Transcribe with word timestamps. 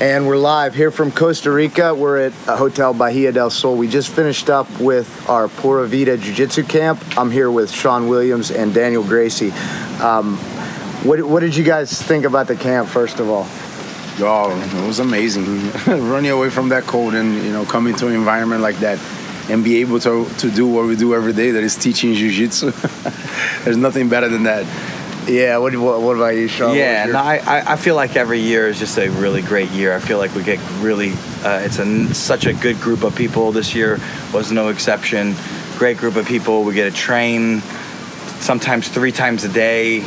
And 0.00 0.26
we're 0.26 0.36
live 0.36 0.74
here 0.74 0.90
from 0.90 1.12
Costa 1.12 1.50
Rica. 1.50 1.94
We're 1.94 2.26
at 2.26 2.32
a 2.48 2.56
Hotel 2.56 2.92
Bahia 2.92 3.30
del 3.30 3.50
Sol. 3.50 3.76
We 3.76 3.88
just 3.88 4.10
finished 4.10 4.50
up 4.50 4.68
with 4.80 5.28
our 5.28 5.48
Pura 5.48 5.86
Vida 5.86 6.16
Jiu 6.16 6.34
Jitsu 6.34 6.64
camp. 6.64 7.00
I'm 7.16 7.30
here 7.30 7.50
with 7.50 7.70
Sean 7.70 8.08
Williams 8.08 8.50
and 8.50 8.74
Daniel 8.74 9.04
Gracie. 9.04 9.52
Um, 10.00 10.36
what, 11.04 11.22
what 11.22 11.40
did 11.40 11.54
you 11.54 11.62
guys 11.62 12.00
think 12.00 12.24
about 12.24 12.48
the 12.48 12.56
camp, 12.56 12.88
first 12.88 13.20
of 13.20 13.28
all? 13.28 13.46
Oh, 14.18 14.50
it 14.50 14.86
was 14.86 14.98
amazing. 14.98 15.70
Running 15.86 16.30
away 16.30 16.50
from 16.50 16.68
that 16.70 16.84
cold 16.84 17.14
and 17.14 17.42
you 17.42 17.52
know 17.52 17.64
coming 17.64 17.94
to 17.96 18.08
an 18.08 18.14
environment 18.14 18.60
like 18.60 18.76
that 18.78 18.98
and 19.48 19.64
be 19.64 19.80
able 19.80 19.98
to, 20.00 20.28
to 20.38 20.50
do 20.50 20.66
what 20.66 20.86
we 20.86 20.96
do 20.96 21.14
every 21.14 21.32
day 21.32 21.50
that 21.50 21.64
is 21.64 21.76
teaching 21.76 22.14
jiu-jitsu. 22.14 22.70
There's 23.64 23.76
nothing 23.76 24.08
better 24.08 24.28
than 24.28 24.44
that. 24.44 24.64
Yeah, 25.26 25.58
what, 25.58 25.74
what, 25.76 26.00
what 26.00 26.16
about 26.16 26.34
you, 26.34 26.48
Sean? 26.48 26.76
Yeah, 26.76 27.06
no, 27.06 27.18
I, 27.18 27.72
I 27.72 27.76
feel 27.76 27.94
like 27.94 28.16
every 28.16 28.40
year 28.40 28.68
is 28.68 28.78
just 28.78 28.98
a 28.98 29.08
really 29.08 29.42
great 29.42 29.70
year. 29.70 29.94
I 29.94 30.00
feel 30.00 30.18
like 30.18 30.34
we 30.34 30.42
get 30.42 30.58
really, 30.80 31.12
uh, 31.44 31.62
it's 31.62 31.78
a, 31.78 32.14
such 32.14 32.46
a 32.46 32.52
good 32.52 32.80
group 32.80 33.04
of 33.04 33.14
people. 33.14 33.52
This 33.52 33.74
year 33.74 34.00
was 34.32 34.50
no 34.50 34.68
exception. 34.68 35.34
Great 35.78 35.98
group 35.98 36.16
of 36.16 36.26
people. 36.26 36.64
We 36.64 36.74
get 36.74 36.90
to 36.90 36.96
train 36.96 37.60
sometimes 38.40 38.88
three 38.88 39.12
times 39.12 39.44
a 39.44 39.48
day 39.48 40.00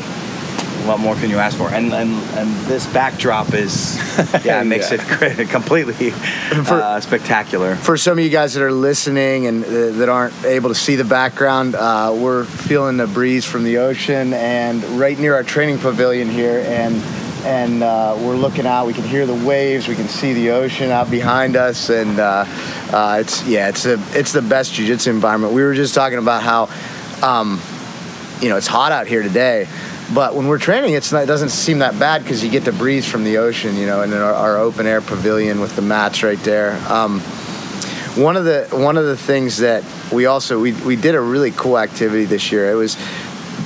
what 0.85 0.99
more 0.99 1.16
can 1.16 1.30
you 1.30 1.38
ask 1.38 1.57
for? 1.57 1.70
And 1.70 1.94
and, 1.94 2.12
and 2.38 2.49
this 2.66 2.85
backdrop 2.88 3.53
is 3.53 3.95
yeah, 4.45 4.62
it 4.62 4.66
makes 4.66 4.91
yeah. 4.91 5.02
it 5.21 5.49
completely 5.49 6.11
for, 6.11 6.75
uh, 6.75 6.99
spectacular. 7.02 7.75
For 7.75 7.98
some 7.98 8.17
of 8.17 8.23
you 8.23 8.30
guys 8.30 8.53
that 8.53 8.63
are 8.63 8.71
listening 8.71 9.48
and 9.48 9.63
uh, 9.63 9.91
that 9.98 10.09
aren't 10.09 10.44
able 10.45 10.70
to 10.70 10.75
see 10.75 10.95
the 10.95 11.03
background, 11.03 11.75
uh, 11.75 12.13
we're 12.16 12.45
feeling 12.45 12.98
the 12.98 13.08
breeze 13.08 13.45
from 13.45 13.63
the 13.63 13.77
ocean 13.77 14.34
and 14.34 14.84
right 14.99 15.17
near 15.17 15.35
our 15.35 15.44
training 15.44 15.80
pavilion 15.80 16.30
here, 16.30 16.63
and 16.67 16.95
and 17.45 17.83
uh, 17.83 18.17
we're 18.20 18.36
looking 18.36 18.66
out. 18.66 18.88
We 18.88 18.94
can 18.94 19.03
hear 19.03 19.25
the 19.25 19.45
waves. 19.45 19.88
We 19.88 19.95
can 19.95 20.08
see 20.08 20.33
the 20.33 20.52
ocean 20.52 20.91
out 20.91 21.09
behind 21.11 21.55
us, 21.55 21.89
and 21.89 22.20
uh, 22.20 22.45
uh, 22.92 23.17
it's 23.22 23.45
yeah, 23.47 23.70
it's 23.70 23.86
a 23.86 23.99
it's 24.17 24.31
the 24.31 24.42
best 24.42 24.73
jiu-jitsu 24.73 25.09
environment. 25.09 25.53
We 25.53 25.64
were 25.64 25.73
just 25.73 25.95
talking 25.95 26.20
about 26.20 26.44
how. 26.44 26.70
Um, 27.23 27.61
you 28.42 28.49
know, 28.49 28.58
it's 28.58 28.67
hot 28.67 28.92
out 28.92 29.08
here 29.08 29.23
today, 29.23 29.67
but 30.14 30.36
when 30.36 30.48
we're 30.48 30.59
training, 30.59 30.94
it's 30.94 31.11
not, 31.11 31.23
it 31.23 31.25
doesn't 31.25 31.50
seem 31.50 31.80
that 31.80 31.98
bad 31.98 32.23
because 32.23 32.44
you 32.44 32.52
get 32.52 32.66
to 32.66 32.73
breeze 32.73 33.09
from 33.09 33.23
the 33.23 33.38
ocean, 33.38 33.75
you 33.75 33.86
know, 33.88 34.02
and 34.02 34.14
in 34.14 34.20
our, 34.20 34.34
our 34.34 34.58
open 34.58 34.86
air 34.86 35.02
pavilion 35.02 35.59
with 35.59 35.75
the 35.75 35.81
mats 35.81 36.22
right 36.22 36.39
there. 36.39 36.73
Um, 36.92 37.22
one 38.16 38.38
of 38.38 38.45
the 38.45 38.67
one 38.72 38.98
of 38.98 39.06
the 39.06 39.17
things 39.17 39.58
that 39.58 39.83
we 40.14 40.26
also 40.26 40.59
we, 40.59 40.72
we 40.72 40.95
did 40.95 41.16
a 41.16 41.22
really 41.22 41.52
cool 41.52 41.78
activity 41.78 42.23
this 42.26 42.52
year. 42.52 42.72
It 42.72 42.76
was 42.76 42.95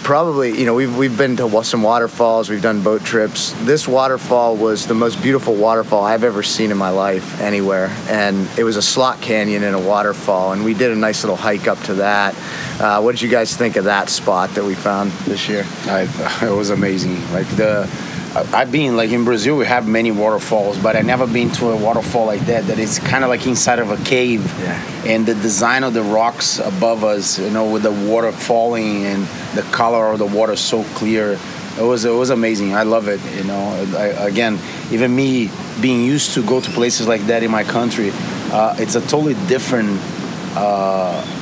probably 0.01 0.57
you 0.57 0.65
know 0.65 0.73
we've 0.73 0.95
we've 0.97 1.15
been 1.15 1.37
to 1.37 1.63
some 1.63 1.83
waterfalls, 1.83 2.49
we've 2.49 2.61
done 2.61 2.81
boat 2.81 3.03
trips. 3.03 3.53
This 3.65 3.87
waterfall 3.87 4.55
was 4.55 4.87
the 4.87 4.95
most 4.95 5.21
beautiful 5.21 5.53
waterfall 5.55 6.03
I've 6.03 6.23
ever 6.23 6.41
seen 6.41 6.71
in 6.71 6.77
my 6.77 6.89
life 6.89 7.39
anywhere, 7.41 7.95
and 8.07 8.47
it 8.57 8.63
was 8.63 8.75
a 8.75 8.81
slot 8.81 9.21
canyon 9.21 9.61
in 9.61 9.75
a 9.75 9.79
waterfall, 9.79 10.53
and 10.53 10.65
we 10.65 10.73
did 10.73 10.91
a 10.91 10.95
nice 10.95 11.23
little 11.23 11.35
hike 11.35 11.67
up 11.67 11.79
to 11.83 11.95
that. 11.95 12.33
Uh, 12.79 13.01
what 13.01 13.11
did 13.11 13.21
you 13.21 13.29
guys 13.29 13.55
think 13.57 13.75
of 13.75 13.85
that 13.85 14.09
spot 14.09 14.49
that 14.51 14.63
we 14.63 14.73
found 14.73 15.11
this 15.25 15.49
year? 15.49 15.65
I, 15.85 16.03
it 16.43 16.55
was 16.55 16.69
amazing. 16.69 17.19
Like 17.31 17.47
the 17.55 17.89
I've 18.35 18.71
been 18.71 18.95
like 18.95 19.09
in 19.09 19.25
Brazil, 19.25 19.57
we 19.57 19.65
have 19.65 19.87
many 19.87 20.11
waterfalls, 20.11 20.77
but 20.77 20.95
I 20.95 21.01
never 21.01 21.25
been 21.25 21.49
to 21.53 21.71
a 21.71 21.75
waterfall 21.75 22.27
like 22.27 22.41
that. 22.41 22.65
That 22.67 22.77
it's 22.77 22.99
kind 22.99 23.23
of 23.23 23.29
like 23.29 23.47
inside 23.47 23.79
of 23.79 23.89
a 23.89 23.97
cave, 24.03 24.45
yeah. 24.59 25.03
and 25.05 25.25
the 25.25 25.33
design 25.33 25.83
of 25.83 25.95
the 25.95 26.03
rocks 26.03 26.59
above 26.59 27.03
us, 27.03 27.39
you 27.39 27.49
know, 27.49 27.71
with 27.71 27.83
the 27.83 27.91
water 27.91 28.31
falling 28.31 29.05
and 29.05 29.23
the 29.55 29.63
color 29.71 30.11
of 30.11 30.19
the 30.19 30.27
water 30.27 30.55
so 30.55 30.83
clear. 30.95 31.39
It 31.77 31.81
was 31.81 32.05
it 32.05 32.11
was 32.11 32.29
amazing. 32.29 32.75
I 32.75 32.83
love 32.83 33.07
it. 33.07 33.19
You 33.35 33.45
know, 33.45 33.97
I, 33.97 34.27
again, 34.27 34.59
even 34.91 35.15
me 35.15 35.49
being 35.81 36.05
used 36.05 36.35
to 36.35 36.45
go 36.45 36.61
to 36.61 36.69
places 36.71 37.07
like 37.07 37.21
that 37.27 37.41
in 37.41 37.49
my 37.49 37.63
country, 37.63 38.11
uh, 38.51 38.75
it's 38.77 38.93
a 38.93 39.01
totally 39.01 39.35
different. 39.47 39.99
Uh, 40.55 41.38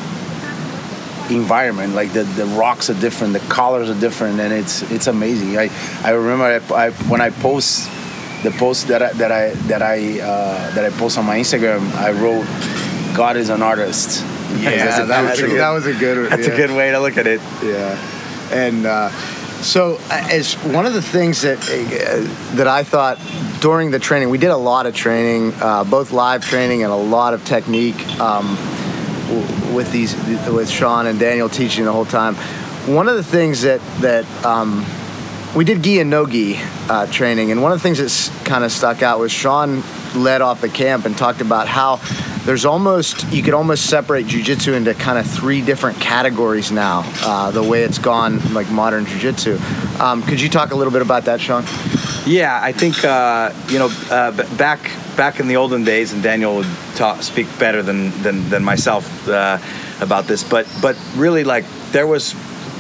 environment. 1.30 1.94
Like 1.94 2.14
the, 2.14 2.24
the 2.24 2.46
rocks 2.46 2.90
are 2.90 3.00
different, 3.00 3.34
the 3.34 3.40
colors 3.40 3.90
are 3.90 4.00
different, 4.00 4.40
and 4.40 4.54
it's 4.54 4.82
it's 4.92 5.08
amazing. 5.08 5.58
I 5.58 5.70
I 6.04 6.12
remember 6.12 6.46
I, 6.46 6.86
I 6.86 6.92
when 7.10 7.22
I 7.22 7.30
post 7.30 7.90
the 8.44 8.52
post 8.52 8.88
that 8.88 9.02
I 9.02 9.14
that 9.14 9.32
I 9.32 9.50
that 9.68 9.82
I 9.82 10.20
uh, 10.20 10.72
that 10.76 10.86
I 10.86 10.90
post 10.98 11.18
on 11.18 11.26
my 11.26 11.38
Instagram, 11.40 11.92
I 11.96 12.12
wrote, 12.12 12.46
"God 13.16 13.38
is 13.38 13.50
an 13.50 13.62
artist." 13.62 14.24
Yeah, 14.60 15.06
that, 15.06 15.30
was 15.30 15.42
a, 15.42 15.56
that 15.56 15.72
was 15.72 15.86
a 15.86 15.94
good. 15.94 16.32
That's 16.32 16.48
yeah. 16.48 16.54
a 16.54 16.58
good 16.58 16.72
way 16.72 16.92
to 16.92 17.00
look 17.00 17.18
at 17.18 17.28
it. 17.28 17.42
Yeah, 17.64 18.52
and. 18.52 18.86
Uh, 18.86 19.12
so, 19.62 20.00
as 20.12 20.54
one 20.54 20.86
of 20.86 20.94
the 20.94 21.02
things 21.02 21.42
that 21.42 21.58
uh, 21.58 22.56
that 22.56 22.68
I 22.68 22.84
thought 22.84 23.20
during 23.60 23.90
the 23.90 23.98
training, 23.98 24.30
we 24.30 24.38
did 24.38 24.52
a 24.52 24.58
lot 24.58 24.86
of 24.86 24.96
training, 24.96 25.52
uh, 25.60 25.84
both 25.84 26.12
live 26.12 26.46
training 26.46 26.84
and 26.84 26.92
a 26.92 26.96
lot 26.96 27.34
of 27.34 27.44
technique. 27.44 27.98
Um, 28.20 28.56
with 29.74 29.92
these 29.92 30.16
with 30.48 30.70
Sean 30.70 31.08
and 31.08 31.20
Daniel 31.20 31.50
teaching 31.50 31.86
the 31.86 31.92
whole 31.92 32.06
time. 32.06 32.36
One 32.86 33.08
of 33.08 33.16
the 33.16 33.24
things 33.24 33.62
that 33.64 33.82
that 34.02 34.26
um, 34.46 34.86
we 35.58 35.66
did 35.66 35.82
gi 35.82 36.00
and 36.00 36.12
no 36.12 36.28
gi 36.28 36.56
uh, 36.88 37.08
training, 37.08 37.50
and 37.50 37.64
one 37.64 37.72
of 37.72 37.80
the 37.80 37.82
things 37.82 37.98
that 37.98 38.46
kind 38.46 38.64
of 38.64 38.72
stuck 38.72 39.02
out 39.02 39.18
was 39.18 39.32
Sean 39.32 39.82
led 40.16 40.44
off 40.44 40.62
the 40.62 40.70
camp 40.70 41.06
and 41.06 41.18
talked 41.18 41.42
about 41.42 41.68
how 41.68 42.00
there's 42.46 42.64
almost 42.64 43.28
you 43.34 43.42
could 43.42 43.56
almost 43.56 43.88
separate 43.88 44.28
jujitsu 44.28 44.76
into 44.76 44.94
kind 44.94 45.18
of 45.18 45.26
three 45.26 45.64
different 45.64 46.00
categories 46.00 46.72
now. 46.72 47.02
Uh, 47.24 47.50
the 47.50 47.64
way 47.64 47.82
it's 47.82 47.98
gone, 47.98 48.54
like 48.54 48.70
modern 48.70 49.06
jujitsu. 49.06 49.60
Um, 50.00 50.22
could 50.22 50.40
you 50.40 50.48
talk 50.48 50.74
a 50.74 50.76
little 50.76 50.94
bit 50.94 51.02
about 51.02 51.26
that, 51.26 51.42
Sean? 51.42 51.64
Yeah, 52.28 52.60
I 52.62 52.72
think 52.72 53.04
uh, 53.04 53.52
you 53.68 53.80
know 53.80 53.90
uh, 54.12 54.32
back 54.58 54.92
back 55.18 55.40
in 55.40 55.48
the 55.48 55.56
olden 55.56 55.84
days, 55.84 56.14
and 56.14 56.22
Daniel 56.22 56.58
would 56.58 56.68
talk, 56.94 57.24
speak 57.24 57.48
better 57.58 57.82
than 57.82 58.12
than, 58.22 58.48
than 58.52 58.64
myself 58.64 59.28
uh, 59.28 59.58
about 60.02 60.26
this. 60.26 60.44
But 60.44 60.68
but 60.84 60.96
really, 61.16 61.44
like 61.44 61.66
there 61.94 62.06
was 62.06 62.36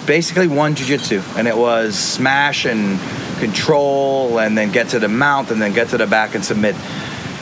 basically 0.08 0.48
one 0.48 0.74
jujitsu, 0.74 1.22
and 1.38 1.48
it 1.48 1.56
was 1.56 1.96
smash 1.96 2.66
and 2.66 3.00
control, 3.40 4.40
and 4.40 4.58
then 4.58 4.72
get 4.72 4.90
to 4.90 5.00
the 5.00 5.08
mount, 5.08 5.52
and 5.52 5.62
then 5.62 5.74
get 5.74 5.90
to 5.90 5.98
the 5.98 6.08
back 6.08 6.34
and 6.34 6.44
submit. 6.44 6.76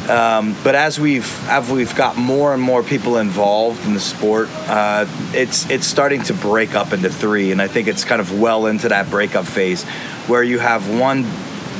Um, 0.09 0.55
but 0.63 0.75
as 0.75 0.99
we've 0.99 1.49
as 1.49 1.71
we've 1.71 1.95
got 1.95 2.15
more 2.15 2.53
and 2.53 2.61
more 2.61 2.83
people 2.83 3.17
involved 3.17 3.85
in 3.85 3.93
the 3.93 3.99
sport, 3.99 4.49
uh, 4.67 5.07
it's 5.33 5.69
it's 5.69 5.87
starting 5.87 6.21
to 6.23 6.33
break 6.33 6.75
up 6.75 6.93
into 6.93 7.09
three, 7.09 7.51
and 7.51 7.61
I 7.61 7.67
think 7.67 7.87
it's 7.87 8.03
kind 8.03 8.21
of 8.21 8.39
well 8.39 8.65
into 8.65 8.89
that 8.89 9.09
breakup 9.09 9.45
phase, 9.45 9.83
where 10.27 10.43
you 10.43 10.59
have 10.59 10.99
one 10.99 11.25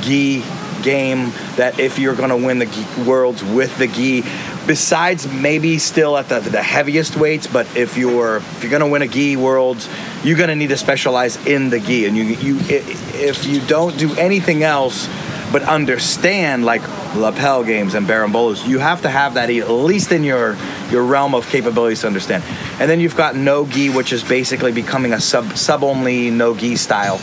gi 0.01 0.43
game 0.81 1.31
that 1.57 1.79
if 1.79 1.99
you're 1.99 2.15
going 2.15 2.29
to 2.29 2.37
win 2.37 2.59
the 2.59 2.65
gi 2.65 3.03
worlds 3.03 3.43
with 3.43 3.77
the 3.77 3.87
gi, 3.87 4.23
besides 4.67 5.27
maybe 5.27 5.77
still 5.77 6.17
at 6.17 6.29
the, 6.29 6.39
the 6.39 6.61
heaviest 6.61 7.15
weights, 7.15 7.47
but 7.47 7.65
if 7.75 7.97
you're 7.97 8.37
if 8.37 8.63
you're 8.63 8.71
to 8.81 8.87
win 8.87 9.01
a 9.01 9.07
gi 9.07 9.37
world, 9.37 9.87
you're 10.23 10.37
to 10.37 10.55
need 10.55 10.69
to 10.69 10.77
specialize 10.77 11.43
in 11.45 11.69
the 11.69 11.79
gi, 11.79 12.05
and 12.05 12.17
you 12.17 12.23
you 12.23 12.57
if 12.69 13.45
you 13.45 13.61
don't 13.61 13.97
do 13.97 14.13
anything 14.15 14.63
else 14.63 15.07
but 15.51 15.61
understand 15.63 16.65
like 16.65 16.81
lapel 17.15 17.63
games 17.63 17.93
and 17.93 18.05
berimbolos, 18.07 18.67
you 18.67 18.79
have 18.79 19.03
to 19.03 19.09
have 19.09 19.35
that 19.35 19.49
at 19.49 19.69
least 19.69 20.11
in 20.11 20.23
your 20.23 20.57
your 20.91 21.03
realm 21.03 21.33
of 21.33 21.47
capabilities 21.47 22.01
to 22.01 22.07
understand. 22.07 22.43
And 22.79 22.89
then 22.89 22.99
you've 22.99 23.15
got 23.15 23.35
no 23.35 23.65
gi, 23.65 23.89
which 23.89 24.11
is 24.11 24.23
basically 24.23 24.71
becoming 24.71 25.13
a 25.13 25.21
sub 25.21 25.57
sub 25.57 25.83
only 25.83 26.29
no 26.29 26.55
gi 26.55 26.75
style 26.75 27.15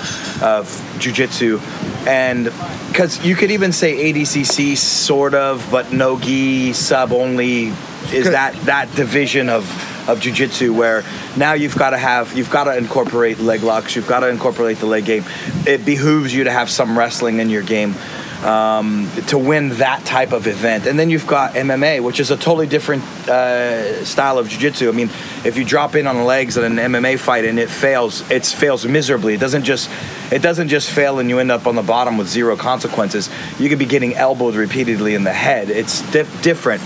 of 0.43 0.67
jujitsu, 0.99 1.61
and 2.07 2.45
because 2.89 3.25
you 3.25 3.35
could 3.35 3.51
even 3.51 3.73
say 3.73 4.13
ADCC 4.13 4.77
sort 4.77 5.35
of, 5.35 5.67
but 5.71 5.93
no 5.93 6.19
gi 6.19 6.73
sub 6.73 7.13
only 7.13 7.73
is 8.13 8.31
that 8.31 8.55
that 8.63 8.95
division 8.95 9.49
of 9.49 9.65
of 10.09 10.21
jiu-jitsu 10.21 10.75
where 10.75 11.05
now 11.37 11.53
you've 11.53 11.77
got 11.77 11.91
to 11.91 11.99
have 11.99 12.37
you've 12.37 12.51
got 12.51 12.65
to 12.65 12.77
incorporate 12.77 13.39
leg 13.39 13.63
locks 13.63 13.95
you've 13.95 14.09
got 14.09 14.21
to 14.21 14.29
incorporate 14.29 14.79
the 14.79 14.87
leg 14.87 15.05
game. 15.05 15.25
It 15.67 15.85
behooves 15.85 16.35
you 16.35 16.45
to 16.45 16.51
have 16.51 16.69
some 16.69 16.99
wrestling 16.99 17.39
in 17.39 17.51
your 17.51 17.63
game 17.63 17.95
um, 18.43 19.11
to 19.29 19.39
win 19.39 19.71
that 19.71 20.05
type 20.05 20.33
of 20.33 20.47
event. 20.47 20.87
And 20.87 20.99
then 20.99 21.11
you've 21.11 21.27
got 21.27 21.55
MMA, 21.55 22.03
which 22.03 22.21
is 22.21 22.31
a 22.31 22.37
totally 22.37 22.67
different 22.67 23.05
uh, 23.29 24.05
style 24.05 24.39
of 24.39 24.49
jiu-jitsu. 24.49 24.89
I 24.89 24.93
mean, 24.93 25.11
if 25.45 25.57
you 25.57 25.65
drop 25.65 25.95
in 25.95 26.07
on 26.07 26.25
legs 26.25 26.57
in 26.57 26.79
an 26.79 26.93
MMA 26.93 27.19
fight 27.19 27.45
and 27.45 27.59
it 27.59 27.71
fails, 27.71 28.29
it 28.31 28.45
fails 28.47 28.85
miserably. 28.87 29.35
It 29.35 29.41
doesn't 29.41 29.65
just 29.65 29.91
it 30.33 30.43
doesn't 30.43 30.69
just 30.69 30.91
fail 30.91 31.19
and 31.19 31.29
you 31.29 31.39
end 31.39 31.53
up 31.53 31.67
on 31.67 31.77
the 31.77 31.83
bottom 31.83 32.19
with 32.19 32.29
zero 32.29 32.57
consequences. 32.57 33.29
You 33.59 33.69
could 33.69 33.79
be 33.79 33.87
getting 33.87 34.15
elbowed 34.15 34.55
repeatedly 34.55 35.15
in 35.15 35.25
the 35.25 35.33
head. 35.33 35.71
It's 35.71 36.03
dif- 36.11 36.43
different 36.43 36.83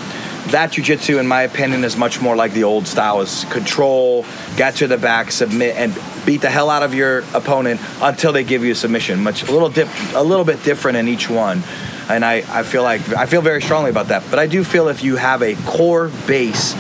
that 0.47 0.71
jiu-jitsu 0.71 1.19
in 1.19 1.27
my 1.27 1.43
opinion 1.43 1.83
is 1.83 1.97
much 1.97 2.21
more 2.21 2.37
like 2.37 2.53
the 2.53 2.63
old 2.63 2.87
style 2.87 3.21
is 3.21 3.45
control 3.47 4.25
get 4.57 4.77
to 4.77 4.87
the 4.87 4.97
back 4.97 5.33
submit 5.33 5.75
and 5.75 5.93
beat 6.27 6.43
the 6.43 6.51
hell 6.51 6.69
out 6.69 6.83
of 6.83 6.93
your 6.93 7.21
opponent 7.33 7.81
until 8.03 8.33
they 8.33 8.45
give 8.45 8.65
you 8.65 8.73
a 8.73 8.75
submission 8.75 9.23
much 9.23 9.43
a 9.45 9.51
little 9.51 9.71
dip 9.71 9.89
a 10.15 10.23
little 10.23 10.45
bit 10.45 10.63
different 10.63 10.99
in 10.99 11.09
each 11.09 11.31
one. 11.31 11.63
And 12.09 12.25
I, 12.25 12.45
I 12.49 12.63
feel 12.63 12.83
like 12.83 13.09
i 13.15 13.27
feel 13.27 13.43
very 13.43 13.63
strongly 13.63 13.91
about 13.91 14.09
that. 14.09 14.25
But 14.29 14.39
i 14.39 14.47
do 14.47 14.65
feel 14.65 14.89
if 14.89 15.03
you 15.03 15.17
have 15.17 15.43
a 15.43 15.55
core 15.65 16.09
base 16.27 16.75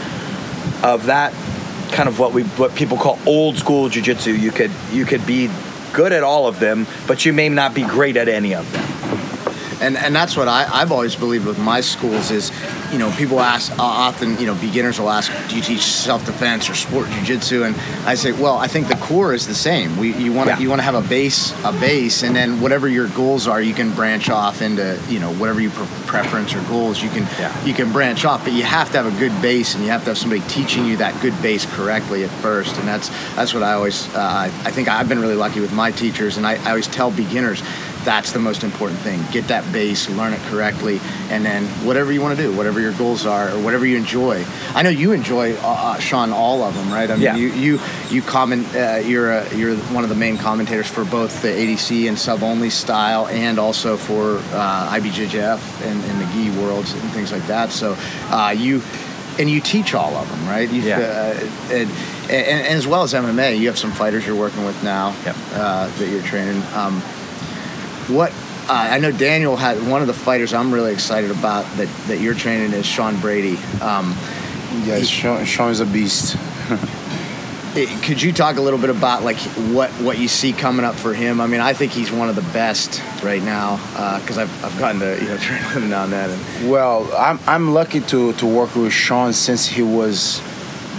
of 0.82 1.06
that 1.06 1.32
kind 1.92 2.08
of 2.08 2.18
what 2.18 2.32
we 2.32 2.42
what 2.42 2.74
people 2.74 2.96
call 2.96 3.18
old 3.26 3.56
school 3.56 3.88
jiu-jitsu 3.88 4.32
you 4.32 4.50
could 4.50 4.70
you 4.90 5.04
could 5.04 5.24
be 5.26 5.50
good 5.92 6.12
at 6.12 6.22
all 6.22 6.46
of 6.46 6.58
them 6.58 6.86
but 7.06 7.24
you 7.24 7.32
may 7.32 7.48
not 7.48 7.74
be 7.74 7.82
great 7.82 8.16
at 8.16 8.28
any 8.28 8.54
of 8.54 8.70
them 8.72 8.95
and 9.80 9.96
and 9.96 10.14
that's 10.14 10.36
what 10.36 10.48
I, 10.48 10.68
I've 10.72 10.92
always 10.92 11.14
believed 11.16 11.46
with 11.46 11.58
my 11.58 11.80
schools 11.80 12.30
is, 12.30 12.50
you 12.92 12.98
know, 12.98 13.10
people 13.16 13.40
ask 13.40 13.72
uh, 13.72 13.82
often, 13.82 14.38
you 14.38 14.46
know, 14.46 14.54
beginners 14.56 14.98
will 14.98 15.10
ask, 15.10 15.30
do 15.48 15.56
you 15.56 15.62
teach 15.62 15.82
self-defense 15.82 16.68
or 16.70 16.74
sport 16.74 17.08
jiu-jitsu? 17.10 17.64
And 17.64 17.76
I 18.06 18.14
say, 18.14 18.32
well, 18.32 18.56
I 18.56 18.66
think 18.66 18.88
the 18.88 18.96
core 18.96 19.34
is 19.34 19.46
the 19.46 19.54
same. 19.54 19.96
We 19.96 20.14
you 20.14 20.32
want 20.32 20.48
to 20.48 20.54
Yeah. 20.56 20.60
you 20.60 20.68
want 20.70 20.78
to 20.80 20.84
have 20.84 20.94
a 20.94 21.06
base 21.08 21.52
a 21.64 21.72
base, 21.72 22.22
and 22.22 22.34
then 22.34 22.60
whatever 22.60 22.88
your 22.88 23.08
goals 23.08 23.46
are, 23.46 23.60
you 23.60 23.74
can 23.74 23.90
branch 23.92 24.30
off 24.30 24.62
into 24.62 24.98
you 25.08 25.18
know 25.20 25.32
whatever 25.34 25.60
your 25.60 25.72
pre- 25.72 25.86
preference 26.06 26.54
or 26.54 26.60
goals. 26.62 27.02
You 27.02 27.10
can 27.10 27.26
Yeah. 27.38 27.64
you 27.64 27.74
can 27.74 27.92
branch 27.92 28.24
off, 28.24 28.44
but 28.44 28.52
you 28.52 28.62
have 28.62 28.90
to 28.92 29.02
have 29.02 29.06
a 29.14 29.18
good 29.18 29.32
base, 29.42 29.74
and 29.74 29.84
you 29.84 29.90
have 29.90 30.02
to 30.04 30.10
have 30.10 30.18
somebody 30.18 30.42
teaching 30.48 30.86
you 30.86 30.96
that 30.98 31.20
good 31.20 31.34
base 31.42 31.66
correctly 31.66 32.24
at 32.24 32.30
first. 32.42 32.76
And 32.78 32.88
that's 32.88 33.08
that's 33.34 33.52
what 33.54 33.62
I 33.62 33.72
always 33.74 34.06
uh, 34.14 34.20
I, 34.20 34.44
I 34.64 34.70
think 34.70 34.88
I've 34.88 35.08
been 35.08 35.20
really 35.20 35.34
lucky 35.34 35.60
with 35.60 35.72
my 35.72 35.90
teachers, 35.90 36.36
and 36.38 36.46
I, 36.46 36.54
I 36.64 36.70
always 36.70 36.86
tell 36.86 37.10
beginners 37.10 37.62
that's 38.06 38.32
the 38.32 38.38
most 38.38 38.62
important 38.64 38.98
thing. 39.00 39.20
Get 39.32 39.48
that 39.48 39.70
base, 39.72 40.08
learn 40.08 40.32
it 40.32 40.40
correctly, 40.48 41.00
and 41.28 41.44
then 41.44 41.64
whatever 41.84 42.10
you 42.12 42.22
want 42.22 42.38
to 42.38 42.42
do, 42.42 42.56
whatever 42.56 42.80
your 42.80 42.92
goals 42.92 43.26
are, 43.26 43.50
or 43.50 43.58
whatever 43.62 43.84
you 43.84 43.96
enjoy. 43.98 44.42
I 44.74 44.80
know 44.82 44.88
you 44.88 45.12
enjoy 45.12 45.54
uh, 45.56 45.58
uh, 45.62 45.98
Sean 45.98 46.32
all 46.32 46.62
of 46.62 46.74
them, 46.74 46.90
right? 46.90 47.10
I 47.10 47.14
mean, 47.14 47.22
Yeah. 47.22 47.36
you 47.36 47.48
you 47.52 47.80
you 48.08 48.22
comment. 48.22 48.64
Uh, 48.74 49.02
you're 49.04 49.30
a, 49.32 49.54
you're 49.54 49.76
one 49.92 50.04
of 50.04 50.08
the 50.10 50.16
main 50.16 50.38
commentators 50.38 50.86
for 50.88 51.04
both 51.04 51.42
the 51.42 51.48
ADCC 51.48 52.08
and 52.08 52.18
sub 52.18 52.42
only 52.42 52.70
style, 52.70 53.26
and 53.26 53.58
also 53.58 53.96
for 53.98 54.38
uh, 54.56 54.94
IBJJF 54.96 55.60
and, 55.86 56.02
and 56.04 56.20
the 56.22 56.26
gi 56.32 56.50
worlds 56.60 56.92
and 56.94 57.02
things 57.10 57.30
like 57.32 57.46
that. 57.48 57.70
So 57.72 57.96
uh, 58.30 58.54
you. 58.56 58.80
And 59.38 59.50
you 59.50 59.60
teach 59.60 59.92
all 59.92 60.14
of 60.16 60.26
them, 60.30 60.48
right? 60.48 60.66
You, 60.70 60.80
Yeah. 60.80 60.96
uh, 60.98 61.48
and, 61.70 61.90
and, 62.30 62.46
and 62.70 62.78
as 62.78 62.86
well 62.86 63.02
as 63.02 63.12
MMA, 63.12 63.58
you 63.58 63.66
have 63.66 63.76
some 63.76 63.92
fighters 63.92 64.24
you're 64.26 64.34
working 64.34 64.64
with 64.64 64.82
now 64.82 65.14
Yep. 65.26 65.36
uh, 65.52 65.88
that 65.98 66.08
you're 66.08 66.22
training. 66.22 66.62
Um, 66.74 67.02
what 68.08 68.32
uh, 68.68 68.72
I 68.72 68.98
know, 68.98 69.12
Daniel 69.12 69.56
had 69.56 69.86
one 69.86 70.00
of 70.00 70.08
the 70.08 70.12
fighters 70.14 70.52
I'm 70.52 70.74
really 70.74 70.92
excited 70.92 71.30
about 71.30 71.64
that, 71.76 71.88
that 72.08 72.18
you're 72.20 72.34
training 72.34 72.72
is 72.72 72.84
Sean 72.84 73.18
Brady. 73.20 73.58
Um, 73.80 74.16
Yeah, 74.84 75.00
Sean, 75.02 75.44
Sean 75.44 75.70
is 75.70 75.78
a 75.80 75.86
beast. 75.86 76.36
it- 77.76 78.02
could 78.02 78.20
you 78.20 78.32
talk 78.32 78.56
a 78.56 78.60
little 78.60 78.78
bit 78.80 78.90
about 78.90 79.22
like 79.22 79.36
what 79.72 79.90
what 80.02 80.18
you 80.18 80.26
see 80.26 80.52
coming 80.52 80.84
up 80.84 80.96
for 80.96 81.14
him? 81.14 81.40
I 81.40 81.46
mean, 81.46 81.60
I 81.60 81.74
think 81.74 81.92
he's 81.92 82.10
one 82.10 82.28
of 82.28 82.34
the 82.34 82.42
best 82.52 83.00
right 83.22 83.42
now 83.42 83.76
because 84.18 84.36
I've, 84.36 84.64
I've 84.64 84.76
gotten 84.78 85.00
to 85.00 85.16
you 85.22 85.28
know 85.28 85.36
train 85.46 85.62
with 85.62 85.76
him 85.76 85.88
now 85.90 86.04
and 86.04 86.12
then. 86.12 86.30
And, 86.30 86.70
Well, 86.70 87.08
I'm, 87.16 87.38
I'm 87.46 87.72
lucky 87.72 88.00
to, 88.00 88.32
to 88.32 88.46
work 88.46 88.74
with 88.74 88.92
Sean 88.92 89.32
since 89.32 89.66
he 89.66 89.82
was 89.82 90.42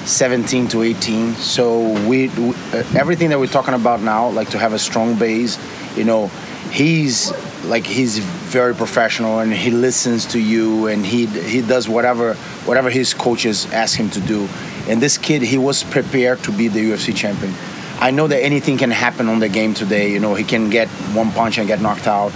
17 0.06 0.70
to 0.70 0.84
18. 0.84 1.34
So 1.34 1.92
we, 2.08 2.30
we 2.30 2.52
uh, 2.72 2.84
everything 2.96 3.30
that 3.30 3.40
we're 3.40 3.48
talking 3.48 3.74
about 3.74 4.02
now, 4.02 4.30
like 4.30 4.50
to 4.52 4.58
have 4.58 4.72
a 4.72 4.80
strong 4.80 5.16
base, 5.20 5.58
you 5.98 6.06
know, 6.06 6.32
he's 6.72 7.32
like 7.66 7.86
he's 7.86 8.20
very 8.20 8.74
professional 8.74 9.40
and 9.40 9.54
he 9.54 9.72
listens 9.72 10.26
to 10.28 10.40
you 10.40 10.88
and 10.88 11.06
he 11.06 11.26
he 11.26 11.62
does 11.62 11.90
whatever 11.90 12.36
whatever 12.66 12.90
his 12.90 13.14
coaches 13.14 13.66
ask 13.72 13.98
him 13.98 14.10
to 14.12 14.20
do. 14.22 14.48
And 14.88 15.02
this 15.02 15.18
kid, 15.18 15.42
he 15.42 15.58
was 15.58 15.84
prepared 15.84 16.40
to 16.44 16.52
be 16.52 16.70
the 16.70 16.80
UFC 16.80 17.14
champion. 17.14 17.54
I 18.00 18.12
know 18.12 18.28
that 18.28 18.42
anything 18.42 18.78
can 18.78 18.92
happen 18.92 19.28
on 19.28 19.40
the 19.40 19.50
game 19.50 19.74
today. 19.74 20.12
You 20.12 20.20
know, 20.20 20.36
he 20.36 20.44
can 20.44 20.70
get 20.70 20.88
one 21.14 21.32
punch 21.32 21.58
and 21.58 21.68
get 21.68 21.82
knocked 21.82 22.08
out. 22.08 22.32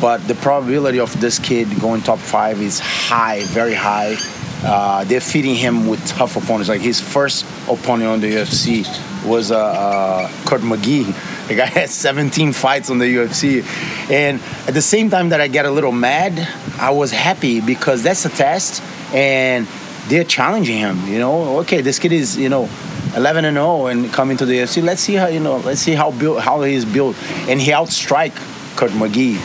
But 0.00 0.18
the 0.28 0.36
probability 0.36 1.00
of 1.00 1.18
this 1.20 1.40
kid 1.40 1.68
going 1.80 2.02
top 2.02 2.20
five 2.20 2.60
is 2.60 2.78
high, 2.78 3.42
very 3.46 3.74
high. 3.74 4.16
Uh, 4.62 5.04
they're 5.04 5.20
feeding 5.20 5.56
him 5.56 5.88
with 5.88 6.04
tough 6.06 6.36
opponents. 6.36 6.68
Like 6.68 6.80
his 6.80 7.00
first 7.00 7.44
opponent 7.68 8.10
on 8.10 8.20
the 8.20 8.32
UFC 8.32 8.84
was 9.26 9.50
uh, 9.50 9.58
uh, 9.58 10.44
Court 10.44 10.60
McGee. 10.62 11.06
The 11.48 11.54
guy 11.54 11.66
had 11.66 11.90
17 11.90 12.52
fights 12.52 12.90
on 12.90 12.98
the 12.98 13.06
UFC. 13.06 13.64
And 14.10 14.40
at 14.66 14.74
the 14.74 14.82
same 14.82 15.10
time 15.10 15.30
that 15.30 15.40
I 15.40 15.48
get 15.48 15.66
a 15.66 15.70
little 15.70 15.92
mad, 15.92 16.38
I 16.78 16.90
was 16.90 17.10
happy 17.10 17.60
because 17.60 18.02
that's 18.02 18.24
a 18.24 18.28
test. 18.28 18.82
And 19.12 19.66
they're 20.08 20.24
challenging 20.24 20.78
him. 20.78 21.06
You 21.06 21.18
know, 21.18 21.58
okay, 21.60 21.80
this 21.80 21.98
kid 21.98 22.12
is 22.12 22.36
you 22.36 22.48
know 22.48 22.68
11 23.16 23.44
and 23.44 23.56
0 23.56 23.86
and 23.86 24.12
coming 24.12 24.36
to 24.38 24.46
the 24.46 24.54
UFC. 24.54 24.82
Let's 24.82 25.00
see 25.00 25.14
how 25.14 25.28
you 25.28 25.40
know. 25.40 25.58
Let's 25.58 25.80
see 25.80 25.94
how 25.94 26.10
built 26.10 26.40
how 26.40 26.62
he's 26.62 26.84
built, 26.84 27.16
and 27.48 27.60
he 27.60 27.70
outstrike 27.70 28.36
Court 28.76 28.92
McGee, 28.92 29.36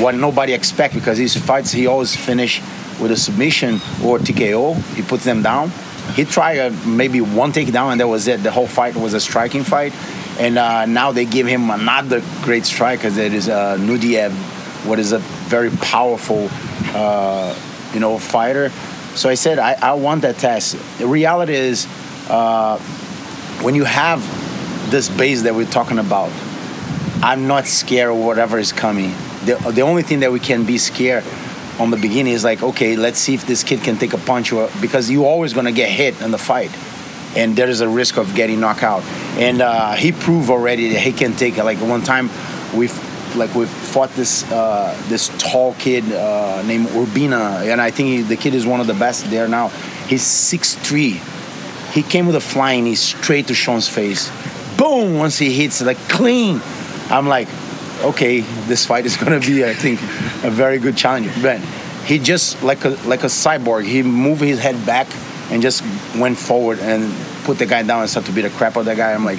what 0.00 0.14
nobody 0.14 0.52
expect 0.52 0.94
because 0.94 1.18
his 1.18 1.36
fights 1.36 1.72
he 1.72 1.86
always 1.86 2.14
finish 2.14 2.60
with 3.00 3.10
a 3.10 3.16
submission 3.16 3.74
or 4.04 4.18
TKO. 4.18 4.76
He 4.94 5.02
puts 5.02 5.24
them 5.24 5.42
down. 5.42 5.70
He 6.14 6.24
tried 6.24 6.58
uh, 6.58 6.70
maybe 6.86 7.20
one 7.20 7.52
takedown 7.52 7.92
and 7.92 8.00
that 8.00 8.08
was 8.08 8.28
it. 8.28 8.42
The 8.42 8.50
whole 8.50 8.66
fight 8.66 8.96
was 8.96 9.14
a 9.14 9.20
striking 9.20 9.62
fight, 9.62 9.92
and 10.38 10.58
uh, 10.58 10.86
now 10.86 11.12
they 11.12 11.24
give 11.24 11.46
him 11.46 11.70
another 11.70 12.22
great 12.42 12.64
striker 12.64 13.10
that 13.10 13.32
is 13.32 13.48
uh, 13.48 13.76
Naurdiev, 13.78 14.32
what 14.86 14.98
is 14.98 15.12
a 15.12 15.18
very 15.18 15.70
powerful, 15.70 16.48
uh, 16.94 17.54
you 17.92 18.00
know, 18.00 18.18
fighter. 18.18 18.70
So 19.14 19.28
I 19.28 19.34
said, 19.34 19.58
I, 19.58 19.74
I 19.74 19.92
want 19.94 20.22
that 20.22 20.38
test. 20.38 20.76
The 20.98 21.06
reality 21.06 21.54
is, 21.54 21.86
uh, 22.28 22.78
when 23.62 23.74
you 23.74 23.84
have 23.84 24.20
this 24.90 25.08
base 25.08 25.42
that 25.42 25.54
we're 25.54 25.66
talking 25.70 25.98
about, 25.98 26.32
I'm 27.22 27.46
not 27.46 27.66
scared 27.66 28.10
of 28.10 28.16
whatever 28.16 28.58
is 28.58 28.72
coming. 28.72 29.10
The, 29.44 29.72
the 29.72 29.82
only 29.82 30.02
thing 30.02 30.20
that 30.20 30.32
we 30.32 30.40
can 30.40 30.64
be 30.64 30.78
scared 30.78 31.24
on 31.78 31.90
the 31.90 31.96
beginning 31.96 32.32
is 32.32 32.42
like, 32.42 32.62
okay, 32.62 32.96
let's 32.96 33.18
see 33.18 33.34
if 33.34 33.46
this 33.46 33.62
kid 33.62 33.82
can 33.82 33.96
take 33.96 34.12
a 34.12 34.18
punch, 34.18 34.52
or, 34.52 34.70
because 34.80 35.10
you're 35.10 35.26
always 35.26 35.52
to 35.52 35.72
get 35.72 35.90
hit 35.90 36.20
in 36.20 36.30
the 36.30 36.38
fight. 36.38 36.70
And 37.36 37.56
there 37.56 37.68
is 37.68 37.80
a 37.80 37.88
risk 37.88 38.18
of 38.18 38.34
getting 38.34 38.60
knocked 38.60 38.82
out. 38.82 39.02
And 39.38 39.62
uh, 39.62 39.92
he 39.92 40.12
proved 40.12 40.50
already 40.50 40.90
that 40.92 41.00
he 41.00 41.12
can 41.12 41.34
take 41.34 41.56
it. 41.56 41.64
Like 41.64 41.78
one 41.78 42.02
time, 42.02 42.28
we've 42.74 42.92
like 43.36 43.54
we 43.54 43.66
fought 43.66 44.10
this 44.10 44.50
uh, 44.50 44.98
this 45.08 45.30
tall 45.38 45.74
kid 45.74 46.04
uh, 46.12 46.62
named 46.66 46.88
Urbina, 46.88 47.70
and 47.70 47.80
I 47.80 47.90
think 47.90 48.08
he, 48.08 48.22
the 48.22 48.36
kid 48.36 48.54
is 48.54 48.66
one 48.66 48.80
of 48.80 48.86
the 48.86 48.94
best 48.94 49.30
there 49.30 49.48
now. 49.48 49.68
He's 50.08 50.22
6'3". 50.22 51.92
He 51.92 52.02
came 52.02 52.26
with 52.26 52.36
a 52.36 52.40
flying 52.40 52.84
knee 52.84 52.94
straight 52.94 53.48
to 53.48 53.54
Sean's 53.54 53.88
face. 53.88 54.30
Boom! 54.76 55.18
Once 55.18 55.38
he 55.38 55.52
hits, 55.52 55.82
like 55.82 55.98
clean. 56.08 56.60
I'm 57.10 57.28
like, 57.28 57.48
okay, 58.02 58.40
this 58.40 58.86
fight 58.86 59.06
is 59.06 59.16
gonna 59.22 59.40
be, 59.40 59.64
I 59.64 59.74
think, 59.74 60.00
a 60.44 60.50
very 60.50 60.78
good 60.78 60.96
challenge. 60.96 61.30
But 61.42 61.60
he 62.04 62.18
just 62.18 62.62
like 62.62 62.84
a 62.84 62.90
like 63.06 63.22
a 63.22 63.28
cyborg. 63.28 63.84
He 63.84 64.02
moved 64.02 64.42
his 64.42 64.58
head 64.58 64.84
back 64.84 65.08
and 65.52 65.60
just 65.60 65.82
went 66.16 66.38
forward 66.38 66.78
and 66.78 67.12
put 67.44 67.58
the 67.58 67.66
guy 67.66 67.82
down 67.82 68.00
and 68.00 68.10
started 68.10 68.28
to 68.28 68.34
beat 68.34 68.42
the 68.42 68.50
crap 68.50 68.76
out 68.76 68.80
of 68.80 68.86
that 68.86 68.96
guy. 68.96 69.12
I'm 69.12 69.24
like, 69.24 69.38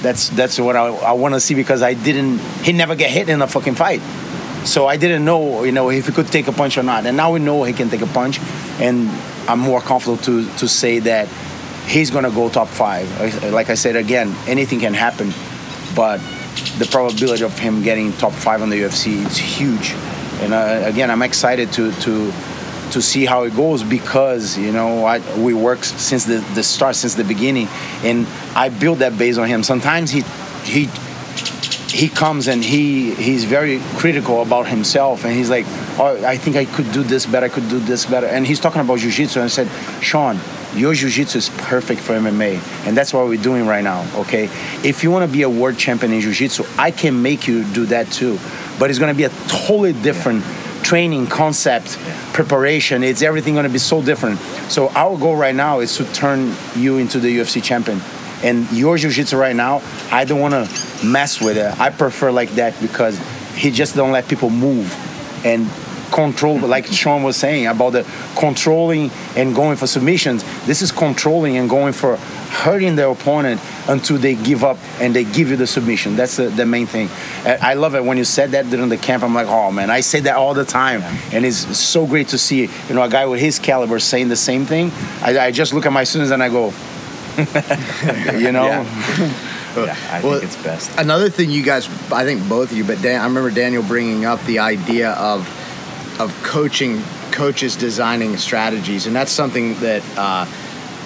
that's 0.00 0.30
that's 0.30 0.58
what 0.58 0.76
I, 0.76 0.86
I 0.88 1.12
want 1.12 1.34
to 1.34 1.40
see 1.40 1.54
because 1.54 1.82
I 1.82 1.94
didn't. 1.94 2.38
He 2.64 2.72
never 2.72 2.96
get 2.96 3.10
hit 3.10 3.28
in 3.28 3.42
a 3.42 3.46
fucking 3.46 3.74
fight. 3.74 4.00
So 4.64 4.86
I 4.86 4.96
didn't 4.96 5.24
know, 5.24 5.64
you 5.64 5.72
know, 5.72 5.90
if 5.90 6.06
he 6.06 6.12
could 6.12 6.28
take 6.28 6.46
a 6.46 6.52
punch 6.52 6.78
or 6.78 6.82
not. 6.82 7.04
And 7.04 7.16
now 7.16 7.32
we 7.32 7.40
know 7.40 7.64
he 7.64 7.72
can 7.72 7.90
take 7.90 8.00
a 8.00 8.06
punch, 8.06 8.40
and 8.80 9.08
I'm 9.48 9.58
more 9.58 9.80
comfortable 9.80 10.16
to 10.18 10.48
to 10.56 10.68
say 10.68 11.00
that 11.00 11.28
he's 11.86 12.10
gonna 12.10 12.30
go 12.30 12.48
top 12.48 12.68
five. 12.68 13.06
Like 13.52 13.70
I 13.70 13.74
said 13.74 13.96
again, 13.96 14.34
anything 14.46 14.80
can 14.80 14.94
happen, 14.94 15.32
but 15.94 16.18
the 16.78 16.88
probability 16.90 17.44
of 17.44 17.58
him 17.58 17.82
getting 17.82 18.12
top 18.12 18.32
five 18.32 18.62
on 18.62 18.70
the 18.70 18.80
UFC 18.80 19.26
is 19.26 19.36
huge. 19.36 19.92
And 20.40 20.54
uh, 20.54 20.82
again, 20.84 21.10
I'm 21.10 21.22
excited 21.22 21.72
to 21.72 21.92
to 21.92 22.32
to 22.92 23.02
see 23.02 23.24
how 23.24 23.42
it 23.44 23.54
goes 23.56 23.82
because 23.82 24.56
you 24.56 24.72
know 24.72 25.04
I, 25.04 25.18
we 25.38 25.54
work 25.54 25.84
since 25.84 26.24
the, 26.24 26.38
the 26.54 26.62
start, 26.62 26.96
since 26.96 27.14
the 27.14 27.24
beginning, 27.24 27.68
and 28.02 28.26
I 28.54 28.68
build 28.68 28.98
that 28.98 29.18
base 29.18 29.38
on 29.38 29.48
him. 29.48 29.62
Sometimes 29.62 30.10
he 30.10 30.22
he 30.64 30.88
he 31.92 32.08
comes 32.08 32.48
and 32.48 32.64
he 32.64 33.14
he's 33.14 33.44
very 33.44 33.78
critical 33.96 34.40
about 34.40 34.66
himself 34.66 35.24
and 35.24 35.34
he's 35.34 35.50
like 35.50 35.66
oh 35.98 36.24
i 36.24 36.38
think 36.38 36.56
i 36.56 36.64
could 36.64 36.90
do 36.90 37.02
this 37.02 37.26
better 37.26 37.46
i 37.46 37.48
could 37.50 37.68
do 37.68 37.78
this 37.78 38.06
better. 38.06 38.26
And 38.26 38.46
he's 38.46 38.58
talking 38.58 38.80
about 38.80 38.98
jiu-jitsu 38.98 39.40
and 39.40 39.44
i 39.44 39.48
said 39.48 39.68
sean 40.02 40.38
your 40.74 40.94
jiu-jitsu 40.94 41.36
is 41.36 41.50
perfect 41.50 42.00
for 42.00 42.14
mma 42.14 42.86
and 42.86 42.96
that's 42.96 43.12
what 43.12 43.26
we're 43.26 43.42
doing 43.42 43.66
right 43.66 43.84
now 43.84 44.06
okay? 44.20 44.44
If 44.82 45.02
you 45.02 45.10
want 45.10 45.26
to 45.26 45.32
be 45.32 45.42
a 45.42 45.50
world 45.50 45.76
champion 45.76 46.12
in 46.12 46.22
jiu-jitsu 46.22 46.64
i 46.78 46.90
can 46.90 47.20
make 47.20 47.46
you 47.46 47.62
do 47.72 47.84
that 47.86 48.10
too 48.10 48.38
but 48.78 48.88
it's 48.88 48.98
going 48.98 49.12
to 49.12 49.16
be 49.16 49.24
a 49.24 49.30
totally 49.48 49.92
different 49.92 50.42
training 50.82 51.26
concept 51.26 51.98
preparation 52.32 53.02
it's 53.02 53.22
everything 53.22 53.54
going 53.54 53.66
to 53.66 53.72
be 53.72 53.78
so 53.78 54.02
different. 54.02 54.38
So 54.70 54.88
our 54.90 55.16
goal 55.18 55.36
right 55.36 55.54
now 55.54 55.80
is 55.80 55.96
to 55.96 56.04
turn 56.12 56.54
you 56.76 56.98
into 56.98 57.18
the 57.18 57.38
ufc 57.38 57.62
champion. 57.62 58.00
And 58.42 58.70
your 58.72 58.96
jiu-jitsu 58.96 59.36
right 59.36 59.56
now 59.56 59.82
i 60.10 60.24
don't 60.24 60.40
want 60.40 60.54
to 60.54 61.06
mess 61.06 61.40
with 61.40 61.56
it. 61.56 61.78
I 61.80 61.90
prefer 61.90 62.30
like 62.30 62.50
that 62.52 62.80
because 62.80 63.18
he 63.54 63.70
just 63.70 63.94
don't 63.94 64.12
let 64.12 64.28
people 64.28 64.50
move. 64.50 64.90
And 65.44 65.68
control 66.12 66.58
like 66.60 66.86
sean 66.86 67.22
was 67.22 67.36
saying 67.36 67.66
about 67.66 67.90
the 67.90 68.04
controlling 68.38 69.10
and 69.36 69.54
going 69.54 69.76
for 69.76 69.86
submissions 69.86 70.44
this 70.66 70.82
is 70.82 70.92
controlling 70.92 71.56
and 71.56 71.68
going 71.70 71.92
for 71.92 72.16
hurting 72.16 72.96
the 72.96 73.08
opponent 73.08 73.60
until 73.88 74.18
they 74.18 74.34
give 74.34 74.62
up 74.62 74.76
and 75.00 75.14
they 75.16 75.24
give 75.24 75.48
you 75.48 75.56
the 75.56 75.66
submission. 75.66 76.14
That's 76.14 76.36
the, 76.36 76.50
the 76.50 76.66
main 76.66 76.86
thing. 76.86 77.08
I- 77.44 77.70
i 77.72 77.74
love 77.74 77.94
it 77.94 78.04
when 78.04 78.18
you 78.18 78.24
said 78.24 78.50
that 78.50 78.68
during 78.70 78.90
the 78.90 78.98
camp. 78.98 79.22
I'm 79.24 79.34
like 79.34 79.48
oh 79.48 79.70
man 79.72 79.90
i 79.90 80.00
say 80.00 80.20
that 80.20 80.36
all 80.36 80.54
the 80.54 80.64
time. 80.66 81.02
And 81.32 81.44
it's 81.46 81.56
so 81.78 82.06
great 82.06 82.28
to 82.28 82.38
see 82.38 82.68
you 82.88 82.94
know 82.94 83.02
a 83.02 83.08
guy 83.08 83.24
with 83.26 83.40
his 83.40 83.58
caliber 83.58 83.98
saying 83.98 84.28
the 84.28 84.36
same 84.36 84.66
thing. 84.66 84.92
I, 85.22 85.38
I 85.46 85.50
just 85.50 85.72
look 85.72 85.86
at 85.86 85.92
my 85.92 86.04
students 86.04 86.30
and 86.32 86.42
i 86.42 86.48
go 86.48 86.66
you 88.38 88.52
know? 88.52 88.66
Yeah. 88.66 89.48
Yeah, 89.74 89.96
I 90.10 90.20
Well, 90.22 90.32
think 90.38 90.44
it's 90.52 90.62
best. 90.62 91.00
Another 91.00 91.30
thing 91.30 91.48
you 91.50 91.62
guys, 91.62 91.88
I 92.12 92.24
think 92.24 92.46
both 92.46 92.70
of 92.72 92.76
you, 92.76 92.84
but 92.84 93.00
Dan, 93.00 93.18
I 93.18 93.24
remember 93.24 93.50
Daniel 93.50 93.82
bringing 93.82 94.26
up 94.26 94.38
the 94.44 94.58
idea 94.58 95.12
of 95.12 95.48
of 96.22 96.42
coaching 96.42 97.02
coaches 97.32 97.76
designing 97.76 98.36
strategies, 98.36 99.06
and 99.06 99.16
that's 99.16 99.32
something 99.32 99.74
that 99.80 100.02
uh, 100.16 100.46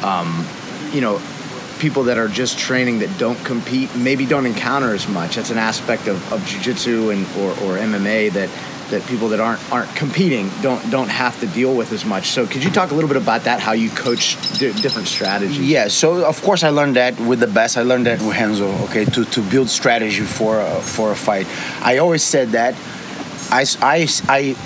um, 0.06 0.46
you 0.92 1.00
know 1.00 1.20
people 1.78 2.04
that 2.04 2.18
are 2.18 2.28
just 2.28 2.58
training 2.58 3.00
that 3.00 3.18
don't 3.18 3.38
compete 3.44 3.94
maybe 3.96 4.26
don't 4.26 4.46
encounter 4.46 4.94
as 4.94 5.08
much. 5.08 5.36
That's 5.36 5.50
an 5.50 5.58
aspect 5.58 6.06
of, 6.06 6.32
of 6.32 6.44
jiu-jitsu 6.46 7.10
and 7.10 7.26
or, 7.36 7.50
or 7.50 7.78
MMA 7.78 8.32
that 8.32 8.50
that 8.90 9.04
people 9.06 9.28
that 9.30 9.40
aren't 9.40 9.60
aren't 9.72 9.94
competing 9.96 10.48
don't 10.62 10.90
don't 10.90 11.08
have 11.08 11.38
to 11.40 11.46
deal 11.46 11.74
with 11.74 11.92
as 11.92 12.04
much. 12.04 12.28
So 12.28 12.46
could 12.46 12.62
you 12.62 12.70
talk 12.70 12.90
a 12.90 12.94
little 12.94 13.08
bit 13.08 13.16
about 13.16 13.44
that? 13.44 13.60
How 13.60 13.72
you 13.72 13.90
coach 13.90 14.36
d- 14.58 14.72
different 14.80 15.08
strategies? 15.08 15.58
Yeah. 15.58 15.88
So 15.88 16.24
of 16.24 16.40
course 16.42 16.62
I 16.62 16.70
learned 16.70 16.96
that 16.96 17.18
with 17.20 17.40
the 17.40 17.46
best. 17.48 17.76
I 17.76 17.82
learned 17.82 18.06
that 18.06 18.20
with 18.20 18.36
Renzo. 18.36 18.68
Okay, 18.84 19.04
to, 19.04 19.24
to 19.24 19.42
build 19.42 19.68
strategy 19.68 20.22
for 20.22 20.60
a, 20.60 20.80
for 20.80 21.10
a 21.10 21.16
fight. 21.16 21.46
I 21.82 21.98
always 21.98 22.22
said 22.22 22.50
that. 22.50 22.74
I 23.50 23.64
I, 23.80 24.08
I 24.28 24.56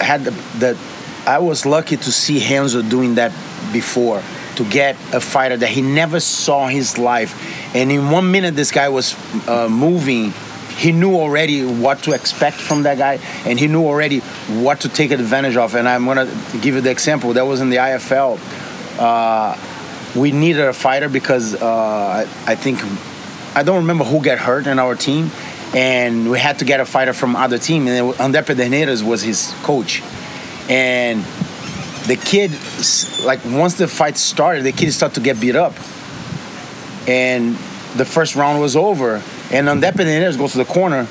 had 0.00 0.24
the, 0.24 0.30
the 0.58 0.78
I 1.26 1.38
was 1.38 1.66
lucky 1.66 1.96
to 1.96 2.12
see 2.12 2.38
Renzo 2.38 2.82
doing 2.82 3.16
that 3.16 3.32
before 3.72 4.22
to 4.56 4.64
get 4.64 4.96
a 5.12 5.20
fighter 5.20 5.56
that 5.56 5.68
he 5.68 5.82
never 5.82 6.20
saw 6.20 6.66
his 6.66 6.98
life, 6.98 7.74
and 7.74 7.92
in 7.92 8.10
one 8.10 8.30
minute 8.30 8.56
this 8.56 8.72
guy 8.72 8.88
was 8.88 9.14
uh, 9.48 9.68
moving 9.68 10.32
he 10.78 10.92
knew 10.92 11.16
already 11.16 11.64
what 11.64 12.04
to 12.04 12.12
expect 12.12 12.56
from 12.56 12.84
that 12.84 12.98
guy, 12.98 13.18
and 13.44 13.58
he 13.58 13.66
knew 13.66 13.84
already 13.84 14.20
what 14.62 14.82
to 14.82 14.88
take 14.88 15.10
advantage 15.10 15.56
of. 15.56 15.74
And 15.74 15.88
I'm 15.88 16.04
gonna 16.04 16.26
give 16.60 16.76
you 16.76 16.80
the 16.80 16.90
example 16.90 17.32
that 17.32 17.44
was 17.44 17.60
in 17.60 17.68
the 17.68 17.76
IFL. 17.76 18.38
Uh, 18.98 19.56
we 20.14 20.30
needed 20.30 20.62
a 20.62 20.72
fighter 20.72 21.08
because 21.08 21.60
uh, 21.60 21.66
I, 21.66 22.22
I 22.46 22.54
think 22.54 22.80
I 23.56 23.64
don't 23.64 23.78
remember 23.78 24.04
who 24.04 24.22
got 24.22 24.38
hurt 24.38 24.68
in 24.68 24.78
our 24.78 24.94
team, 24.94 25.30
and 25.74 26.30
we 26.30 26.38
had 26.38 26.58
to 26.60 26.64
get 26.64 26.80
a 26.80 26.84
fighter 26.84 27.12
from 27.12 27.36
other 27.36 27.58
team. 27.58 27.86
And 27.86 28.14
André 28.14 28.42
Pederneiras 28.44 29.02
was 29.02 29.22
his 29.22 29.54
coach, 29.62 30.02
and 30.68 31.22
the 32.06 32.16
kid, 32.16 32.52
like 33.24 33.44
once 33.44 33.74
the 33.74 33.88
fight 33.88 34.16
started, 34.16 34.64
the 34.64 34.72
kid 34.72 34.92
started 34.92 35.14
to 35.16 35.20
get 35.20 35.40
beat 35.40 35.56
up, 35.56 35.74
and 37.06 37.54
the 37.96 38.04
first 38.04 38.36
round 38.36 38.60
was 38.60 38.76
over 38.76 39.22
and 39.50 39.66
André 39.66 39.92
Pederneiras 39.92 40.36
goes 40.36 40.52
to 40.52 40.58
the 40.58 40.64
corner 40.64 41.06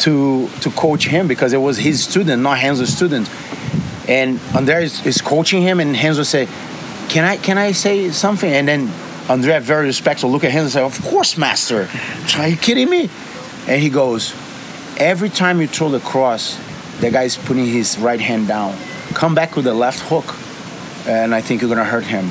to 0.00 0.48
to 0.60 0.70
coach 0.70 1.06
him 1.08 1.26
because 1.26 1.52
it 1.52 1.58
was 1.58 1.76
his 1.76 2.02
student, 2.02 2.42
not 2.42 2.62
Renzo's 2.62 2.94
student. 2.94 3.28
And 4.08 4.38
André 4.54 4.82
is, 4.82 5.04
is 5.06 5.20
coaching 5.20 5.62
him, 5.62 5.80
and 5.80 5.92
Renzo 5.94 6.22
say, 6.22 6.46
"Can 7.08 7.24
I 7.24 7.36
can 7.36 7.58
I 7.58 7.72
say 7.72 8.10
something?" 8.10 8.52
And 8.52 8.68
then 8.68 8.88
André, 9.26 9.60
very 9.60 9.86
respectful, 9.86 10.30
look 10.30 10.44
at 10.44 10.52
him 10.52 10.62
and 10.62 10.70
say, 10.70 10.82
"Of 10.82 11.02
course, 11.02 11.36
master. 11.36 11.88
Are 12.38 12.48
you 12.48 12.56
kidding 12.56 12.88
me?" 12.88 13.10
And 13.70 13.80
he 13.80 13.88
goes, 13.88 14.34
"Every 14.98 15.30
time 15.30 15.60
you 15.60 15.68
throw 15.68 15.88
the 15.88 16.00
cross, 16.00 16.58
the 17.00 17.10
guy's 17.10 17.36
putting 17.38 17.66
his 17.66 17.96
right 17.98 18.20
hand 18.20 18.48
down. 18.48 18.76
Come 19.14 19.34
back 19.34 19.56
with 19.56 19.64
the 19.64 19.74
left 19.74 20.00
hook, 20.00 20.34
and 21.06 21.34
I 21.34 21.40
think 21.40 21.62
you're 21.62 21.70
gonna 21.70 21.84
hurt 21.84 22.04
him." 22.04 22.30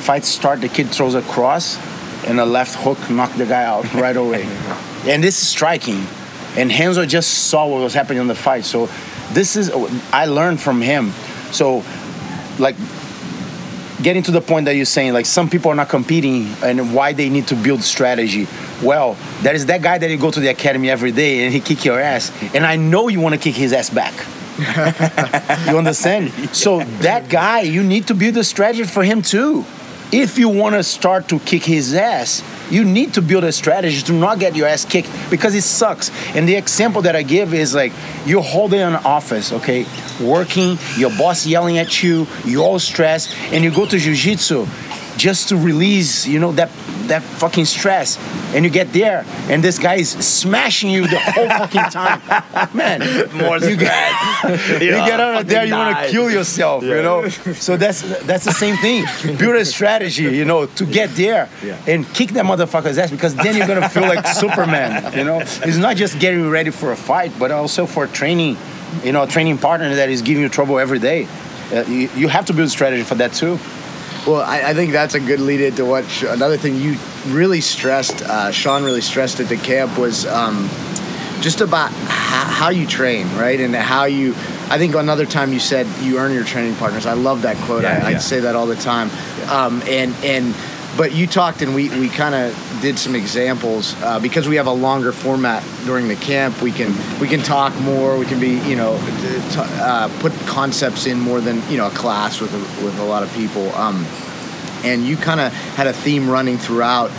Fight 0.00 0.24
start, 0.24 0.60
the 0.60 0.68
kid 0.68 0.88
throws 0.88 1.14
a 1.14 1.22
cross 1.22 1.78
and 2.26 2.38
a 2.40 2.46
left 2.46 2.74
hook 2.76 2.98
knocked 3.10 3.38
the 3.38 3.46
guy 3.46 3.64
out 3.64 3.92
right 3.94 4.16
away. 4.16 4.42
and 5.06 5.22
this 5.22 5.40
is 5.40 5.48
striking. 5.48 6.06
And 6.56 6.70
Renzo 6.70 7.06
just 7.06 7.48
saw 7.48 7.66
what 7.66 7.80
was 7.80 7.94
happening 7.94 8.20
in 8.20 8.26
the 8.26 8.34
fight. 8.34 8.64
So 8.64 8.88
this 9.32 9.56
is 9.56 9.70
I 10.12 10.26
learned 10.26 10.60
from 10.60 10.80
him. 10.80 11.12
So 11.50 11.82
like 12.58 12.76
getting 14.02 14.22
to 14.24 14.30
the 14.30 14.40
point 14.40 14.66
that 14.66 14.76
you're 14.76 14.84
saying, 14.84 15.12
like 15.12 15.26
some 15.26 15.48
people 15.48 15.70
are 15.70 15.74
not 15.74 15.88
competing 15.88 16.46
and 16.62 16.94
why 16.94 17.12
they 17.12 17.28
need 17.28 17.46
to 17.48 17.56
build 17.56 17.82
strategy. 17.82 18.46
Well, 18.82 19.16
there 19.42 19.54
is 19.54 19.66
that 19.66 19.82
guy 19.82 19.98
that 19.98 20.10
you 20.10 20.18
go 20.18 20.30
to 20.30 20.40
the 20.40 20.48
academy 20.48 20.90
every 20.90 21.12
day 21.12 21.44
and 21.44 21.52
he 21.52 21.60
kick 21.60 21.84
your 21.84 22.00
ass, 22.00 22.32
and 22.54 22.66
I 22.66 22.76
know 22.76 23.08
you 23.08 23.20
want 23.20 23.34
to 23.34 23.40
kick 23.40 23.54
his 23.54 23.72
ass 23.72 23.90
back. 23.90 24.14
you 25.68 25.78
understand? 25.78 26.30
So 26.54 26.80
that 27.00 27.28
guy, 27.28 27.60
you 27.60 27.82
need 27.82 28.08
to 28.08 28.14
build 28.14 28.36
a 28.36 28.44
strategy 28.44 28.84
for 28.84 29.02
him 29.02 29.22
too 29.22 29.64
if 30.12 30.38
you 30.38 30.50
want 30.50 30.74
to 30.74 30.82
start 30.82 31.26
to 31.28 31.38
kick 31.40 31.64
his 31.64 31.94
ass, 31.94 32.42
you 32.70 32.84
need 32.84 33.14
to 33.14 33.22
build 33.22 33.44
a 33.44 33.52
strategy 33.52 34.02
to 34.02 34.12
not 34.12 34.38
get 34.38 34.54
your 34.54 34.68
ass 34.68 34.84
kicked 34.84 35.08
because 35.30 35.54
it 35.54 35.62
sucks. 35.62 36.10
And 36.36 36.46
the 36.46 36.54
example 36.54 37.00
that 37.02 37.16
I 37.16 37.22
give 37.22 37.54
is 37.54 37.74
like 37.74 37.92
you're 38.26 38.42
holding 38.42 38.80
an 38.80 38.94
office, 38.94 39.52
okay, 39.52 39.86
working, 40.20 40.76
your 40.96 41.10
boss 41.16 41.46
yelling 41.46 41.78
at 41.78 42.02
you, 42.02 42.26
you're 42.44 42.62
all 42.62 42.78
stressed, 42.78 43.34
and 43.52 43.64
you 43.64 43.70
go 43.70 43.86
to 43.86 43.98
jiu-jitsu 43.98 44.66
just 45.22 45.50
to 45.50 45.56
release, 45.56 46.26
you 46.26 46.40
know, 46.40 46.50
that 46.50 46.68
that 47.06 47.22
fucking 47.22 47.64
stress. 47.64 48.18
And 48.54 48.64
you 48.64 48.70
get 48.70 48.92
there, 48.92 49.24
and 49.48 49.62
this 49.62 49.78
guy 49.78 49.94
is 49.94 50.10
smashing 50.10 50.90
you 50.90 51.06
the 51.06 51.18
whole 51.18 51.48
fucking 51.48 51.90
time. 51.90 52.20
Man, 52.74 53.00
more 53.38 53.58
you 53.58 53.76
get, 53.76 54.12
you 54.82 54.90
get 54.90 55.20
out 55.20 55.40
of 55.40 55.46
there, 55.46 55.64
you 55.64 55.74
want 55.74 55.96
to 55.96 56.10
kill 56.10 56.28
yourself, 56.28 56.82
yeah. 56.82 56.96
you 56.96 57.02
know. 57.02 57.28
So 57.28 57.76
that's 57.76 58.02
that's 58.26 58.44
the 58.44 58.52
same 58.52 58.76
thing. 58.78 59.04
Build 59.38 59.54
a 59.54 59.64
strategy, 59.64 60.24
you 60.24 60.44
know, 60.44 60.66
to 60.66 60.84
get 60.84 61.10
there 61.10 61.48
yeah. 61.64 61.78
and 61.86 62.04
kick 62.12 62.30
that 62.30 62.44
motherfucker's 62.44 62.98
ass 62.98 63.12
because 63.12 63.36
then 63.36 63.56
you're 63.56 63.68
gonna 63.68 63.88
feel 63.88 64.02
like 64.02 64.26
Superman. 64.26 65.16
You 65.16 65.24
know, 65.24 65.38
it's 65.40 65.78
not 65.78 65.96
just 65.96 66.18
getting 66.18 66.50
ready 66.50 66.70
for 66.70 66.90
a 66.90 66.96
fight, 66.96 67.32
but 67.38 67.52
also 67.52 67.86
for 67.86 68.08
training. 68.08 68.56
You 69.04 69.12
know, 69.12 69.22
a 69.22 69.28
training 69.28 69.58
partner 69.58 69.94
that 69.94 70.10
is 70.10 70.20
giving 70.20 70.42
you 70.42 70.48
trouble 70.48 70.80
every 70.80 70.98
day. 70.98 71.28
Uh, 71.72 71.84
you, 71.88 72.10
you 72.14 72.28
have 72.28 72.44
to 72.46 72.52
build 72.52 72.68
strategy 72.68 73.04
for 73.04 73.14
that 73.14 73.32
too. 73.32 73.58
Well, 74.26 74.40
I, 74.40 74.70
I, 74.70 74.74
think 74.74 74.92
that's 74.92 75.14
a 75.14 75.20
good 75.20 75.40
lead 75.40 75.60
into 75.60 75.84
what 75.84 76.08
sh- 76.08 76.22
another 76.22 76.56
thing 76.56 76.76
you 76.76 76.96
really 77.26 77.60
stressed, 77.60 78.22
uh, 78.22 78.52
Sean 78.52 78.84
really 78.84 79.00
stressed 79.00 79.40
at 79.40 79.48
the 79.48 79.56
camp 79.56 79.98
was 79.98 80.26
um, 80.26 80.68
just 81.40 81.60
about 81.60 81.90
how, 81.90 82.44
how, 82.44 82.68
you 82.70 82.86
train, 82.86 83.26
right? 83.34 83.58
And 83.58 83.74
how 83.74 84.04
you, 84.04 84.30
I 84.70 84.78
think 84.78 84.94
another 84.94 85.26
time 85.26 85.52
you 85.52 85.58
said 85.58 85.88
you 86.00 86.18
earn 86.18 86.32
your 86.32 86.44
training 86.44 86.76
partners. 86.76 87.04
I 87.04 87.14
love 87.14 87.42
that 87.42 87.56
quote. 87.66 87.82
Yeah, 87.82 88.00
I, 88.04 88.10
yeah. 88.10 88.16
I, 88.16 88.20
say 88.20 88.38
that 88.38 88.54
all 88.54 88.66
the 88.66 88.76
time. 88.76 89.10
Um, 89.50 89.82
and, 89.86 90.14
and, 90.22 90.54
but 90.96 91.12
you 91.12 91.26
talked 91.26 91.60
and 91.60 91.74
we, 91.74 91.88
we 91.98 92.08
kind 92.08 92.36
of 92.36 92.54
did 92.82 92.98
some 92.98 93.14
examples 93.14 93.94
uh, 94.02 94.18
because 94.18 94.48
we 94.48 94.56
have 94.56 94.66
a 94.66 94.72
longer 94.72 95.12
format 95.12 95.64
during 95.86 96.08
the 96.08 96.16
camp 96.16 96.60
we 96.60 96.72
can 96.72 96.92
we 97.20 97.28
can 97.28 97.40
talk 97.40 97.72
more 97.80 98.18
we 98.18 98.26
can 98.26 98.40
be 98.40 98.58
you 98.68 98.76
know 98.76 98.98
t- 99.52 99.60
uh, 99.60 100.08
put 100.20 100.32
concepts 100.46 101.06
in 101.06 101.18
more 101.18 101.40
than 101.40 101.62
you 101.70 101.76
know 101.76 101.86
a 101.86 101.90
class 101.90 102.40
with 102.40 102.52
a, 102.52 102.84
with 102.84 102.98
a 102.98 103.04
lot 103.04 103.22
of 103.22 103.32
people. 103.34 103.72
Um, 103.74 104.04
and 104.84 105.04
you 105.04 105.16
kind 105.16 105.40
of 105.40 105.52
had 105.52 105.86
a 105.86 105.92
theme 105.92 106.28
running 106.28 106.58
throughout 106.58 107.10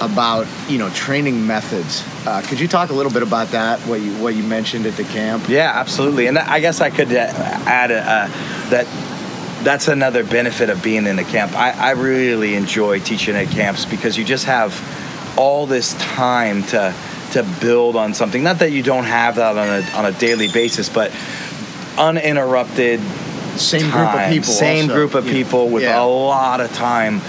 about 0.00 0.46
you 0.68 0.78
know 0.78 0.90
training 0.90 1.46
methods. 1.46 2.04
Uh, 2.26 2.42
could 2.42 2.58
you 2.58 2.66
talk 2.66 2.90
a 2.90 2.92
little 2.92 3.12
bit 3.12 3.22
about 3.22 3.48
that 3.48 3.80
what 3.80 4.00
you 4.00 4.12
what 4.14 4.34
you 4.34 4.42
mentioned 4.42 4.86
at 4.86 4.96
the 4.96 5.04
camp? 5.04 5.48
Yeah 5.48 5.70
absolutely. 5.74 6.26
And 6.26 6.38
i 6.38 6.60
guess 6.60 6.80
i 6.80 6.90
could 6.90 7.12
uh, 7.12 7.30
add 7.66 7.90
a, 7.90 7.98
uh, 7.98 8.26
that 8.70 8.86
that's 9.64 9.88
another 9.88 10.24
benefit 10.24 10.68
of 10.68 10.82
being 10.82 11.06
in 11.06 11.18
a 11.18 11.24
camp. 11.24 11.54
I, 11.54 11.70
I 11.70 11.90
really 11.92 12.54
enjoy 12.54 13.00
teaching 13.00 13.34
at 13.34 13.48
camps 13.48 13.86
because 13.86 14.18
you 14.18 14.24
just 14.24 14.44
have 14.44 14.72
all 15.36 15.66
this 15.66 15.94
time 15.94 16.62
to 16.64 16.94
to 17.32 17.42
build 17.60 17.96
on 17.96 18.14
something. 18.14 18.42
Not 18.42 18.60
that 18.60 18.70
you 18.70 18.82
don't 18.82 19.04
have 19.04 19.36
that 19.36 19.56
on 19.56 19.68
a 19.68 19.96
on 19.96 20.06
a 20.06 20.12
daily 20.18 20.48
basis, 20.48 20.88
but 20.88 21.12
uninterrupted 21.98 23.00
same 23.58 23.90
time, 23.90 23.90
group 23.90 24.14
of 24.14 24.32
people 24.32 24.52
same 24.52 24.82
also. 24.84 24.94
group 24.94 25.14
of 25.14 25.24
people 25.26 25.68
with 25.68 25.82
yeah. 25.82 26.02
a 26.02 26.04
lot 26.04 26.60
of 26.60 26.72
time 26.72 27.20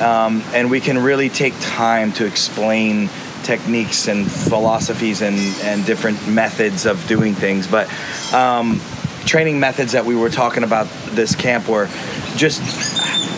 um, 0.00 0.42
and 0.54 0.70
we 0.70 0.80
can 0.80 0.98
really 0.98 1.28
take 1.28 1.54
time 1.60 2.12
to 2.12 2.24
explain 2.24 3.08
techniques 3.42 4.08
and 4.08 4.30
philosophies 4.30 5.22
and, 5.22 5.36
and 5.62 5.84
different 5.84 6.28
methods 6.28 6.86
of 6.86 7.04
doing 7.08 7.34
things 7.34 7.66
but 7.66 7.92
um, 8.32 8.80
training 9.24 9.58
methods 9.58 9.92
that 9.92 10.04
we 10.04 10.14
were 10.14 10.30
talking 10.30 10.62
about 10.62 10.86
this 11.10 11.34
camp 11.34 11.68
were 11.68 11.88
just 12.36 12.62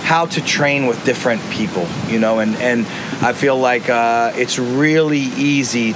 how 0.04 0.26
to 0.26 0.44
train 0.44 0.86
with 0.86 1.02
different 1.04 1.42
people, 1.50 1.86
you 2.08 2.18
know, 2.18 2.38
and, 2.38 2.54
and 2.56 2.86
I 3.24 3.32
feel 3.32 3.56
like 3.56 3.88
uh, 3.88 4.32
it's 4.36 4.58
really 4.58 5.18
easy 5.18 5.94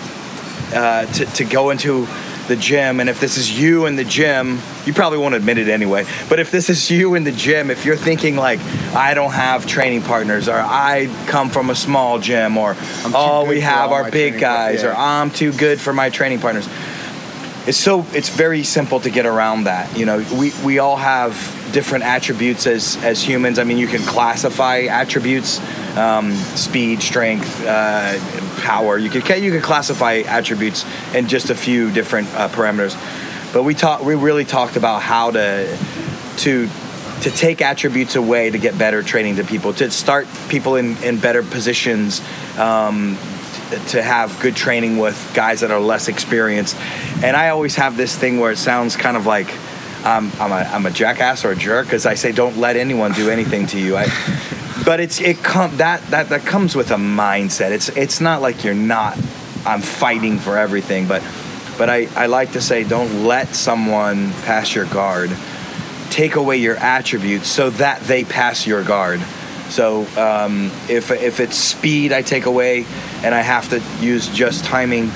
uh, 0.74 1.06
to, 1.06 1.26
to 1.26 1.44
go 1.44 1.70
into 1.70 2.08
the 2.48 2.56
gym 2.56 2.98
and 2.98 3.10
if 3.10 3.20
this 3.20 3.36
is 3.36 3.60
you 3.60 3.84
in 3.84 3.96
the 3.96 4.04
gym 4.04 4.58
you 4.86 4.94
probably 4.94 5.18
won't 5.18 5.34
admit 5.34 5.58
it 5.58 5.68
anyway 5.68 6.06
but 6.30 6.40
if 6.40 6.50
this 6.50 6.70
is 6.70 6.90
you 6.90 7.14
in 7.14 7.22
the 7.22 7.32
gym 7.32 7.70
if 7.70 7.84
you're 7.84 7.94
thinking 7.94 8.36
like 8.36 8.58
i 8.94 9.12
don't 9.12 9.32
have 9.32 9.66
training 9.66 10.00
partners 10.00 10.48
or 10.48 10.56
i 10.56 11.14
come 11.26 11.50
from 11.50 11.68
a 11.68 11.74
small 11.74 12.18
gym 12.18 12.56
or 12.56 12.74
oh 13.14 13.44
we 13.46 13.60
have 13.60 13.92
our 13.92 14.10
big 14.10 14.40
guys 14.40 14.82
yeah. 14.82 14.88
or 14.88 14.94
i'm 14.96 15.30
too 15.30 15.52
good 15.52 15.78
for 15.78 15.92
my 15.92 16.08
training 16.08 16.38
partners 16.38 16.66
it's 17.68 17.76
so 17.76 18.06
it's 18.14 18.30
very 18.30 18.64
simple 18.64 18.98
to 19.00 19.10
get 19.10 19.26
around 19.26 19.64
that. 19.64 19.96
You 19.96 20.06
know, 20.06 20.24
we, 20.34 20.52
we 20.64 20.78
all 20.78 20.96
have 20.96 21.34
different 21.72 22.04
attributes 22.04 22.66
as 22.66 22.96
as 23.04 23.22
humans. 23.22 23.58
I 23.58 23.64
mean, 23.64 23.78
you 23.78 23.86
can 23.86 24.02
classify 24.02 24.80
attributes, 24.82 25.60
um, 25.96 26.32
speed, 26.32 27.02
strength, 27.02 27.64
uh, 27.64 28.18
power. 28.60 28.98
You 28.98 29.10
can 29.10 29.42
you 29.42 29.50
can 29.50 29.62
classify 29.62 30.22
attributes 30.26 30.84
in 31.14 31.28
just 31.28 31.50
a 31.50 31.54
few 31.54 31.90
different 31.90 32.28
uh, 32.34 32.48
parameters. 32.48 32.94
But 33.52 33.62
we 33.62 33.74
talked 33.74 34.04
we 34.04 34.14
really 34.14 34.44
talked 34.44 34.76
about 34.76 35.02
how 35.02 35.30
to 35.32 35.78
to 36.38 36.68
to 37.22 37.30
take 37.30 37.60
attributes 37.60 38.14
away 38.14 38.50
to 38.50 38.58
get 38.58 38.78
better 38.78 39.02
training 39.02 39.36
to 39.36 39.44
people, 39.44 39.72
to 39.74 39.90
start 39.90 40.28
people 40.48 40.76
in, 40.76 40.96
in 41.02 41.18
better 41.18 41.42
positions, 41.42 42.20
um, 42.56 43.18
to 43.88 44.00
have 44.00 44.38
good 44.40 44.54
training 44.54 44.98
with 44.98 45.32
guys 45.34 45.60
that 45.60 45.70
are 45.70 45.80
less 45.80 46.08
experienced. 46.08 46.76
And 47.22 47.36
I 47.36 47.48
always 47.48 47.74
have 47.74 47.96
this 47.96 48.16
thing 48.16 48.38
where 48.38 48.52
it 48.52 48.58
sounds 48.58 48.96
kind 48.96 49.16
of 49.16 49.26
like 49.26 49.48
um, 50.04 50.32
I'm, 50.38 50.52
a, 50.52 50.54
I'm 50.54 50.86
a 50.86 50.90
jackass 50.90 51.44
or 51.44 51.52
a 51.52 51.56
jerk 51.56 51.86
because 51.86 52.06
I 52.06 52.14
say 52.14 52.32
don't 52.32 52.56
let 52.56 52.76
anyone 52.76 53.12
do 53.12 53.30
anything 53.30 53.66
to 53.68 53.78
you. 53.78 53.96
I, 53.96 54.06
but 54.84 55.00
it's 55.00 55.20
it 55.20 55.42
that 55.42 56.02
that 56.10 56.28
that 56.28 56.42
comes 56.42 56.74
with 56.74 56.90
a 56.90 56.96
mindset. 56.96 57.72
It's 57.72 57.88
it's 57.90 58.20
not 58.20 58.40
like 58.40 58.64
you're 58.64 58.74
not. 58.74 59.16
I'm 59.66 59.82
fighting 59.82 60.38
for 60.38 60.56
everything, 60.56 61.06
but 61.08 61.22
but 61.76 61.90
I, 61.90 62.08
I 62.16 62.26
like 62.26 62.52
to 62.52 62.60
say 62.60 62.84
don't 62.84 63.24
let 63.24 63.54
someone 63.54 64.32
pass 64.44 64.74
your 64.74 64.86
guard. 64.86 65.30
Take 66.10 66.36
away 66.36 66.56
your 66.56 66.76
attributes 66.76 67.48
so 67.48 67.70
that 67.70 68.00
they 68.02 68.24
pass 68.24 68.66
your 68.66 68.82
guard. 68.82 69.20
So 69.68 70.06
um, 70.16 70.70
if 70.88 71.10
if 71.10 71.40
it's 71.40 71.56
speed 71.56 72.12
I 72.12 72.22
take 72.22 72.46
away 72.46 72.86
and 73.22 73.34
I 73.34 73.42
have 73.42 73.68
to 73.70 73.82
use 74.04 74.28
just 74.28 74.64
timing, 74.64 75.10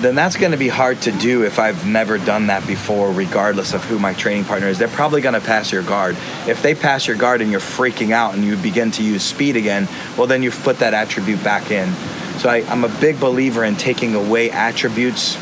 then 0.00 0.14
that's 0.14 0.36
going 0.36 0.52
to 0.52 0.58
be 0.58 0.68
hard 0.68 1.00
to 1.02 1.12
do 1.12 1.44
if 1.44 1.58
I've 1.58 1.86
never 1.86 2.18
done 2.18 2.48
that 2.48 2.66
before, 2.66 3.12
regardless 3.12 3.74
of 3.74 3.84
who 3.84 3.98
my 3.98 4.12
training 4.12 4.44
partner 4.44 4.68
is. 4.68 4.78
They're 4.78 4.88
probably 4.88 5.20
going 5.20 5.40
to 5.40 5.46
pass 5.46 5.70
your 5.70 5.82
guard. 5.82 6.16
If 6.46 6.62
they 6.62 6.74
pass 6.74 7.06
your 7.06 7.16
guard 7.16 7.40
and 7.40 7.50
you're 7.50 7.60
freaking 7.60 8.10
out 8.10 8.34
and 8.34 8.44
you 8.44 8.56
begin 8.56 8.90
to 8.92 9.02
use 9.02 9.22
speed 9.22 9.56
again, 9.56 9.88
well, 10.18 10.26
then 10.26 10.42
you've 10.42 10.60
put 10.62 10.78
that 10.80 10.94
attribute 10.94 11.42
back 11.44 11.70
in. 11.70 11.92
So 12.38 12.48
I, 12.48 12.64
I'm 12.68 12.84
a 12.84 13.00
big 13.00 13.20
believer 13.20 13.64
in 13.64 13.76
taking 13.76 14.14
away 14.14 14.50
attributes 14.50 15.36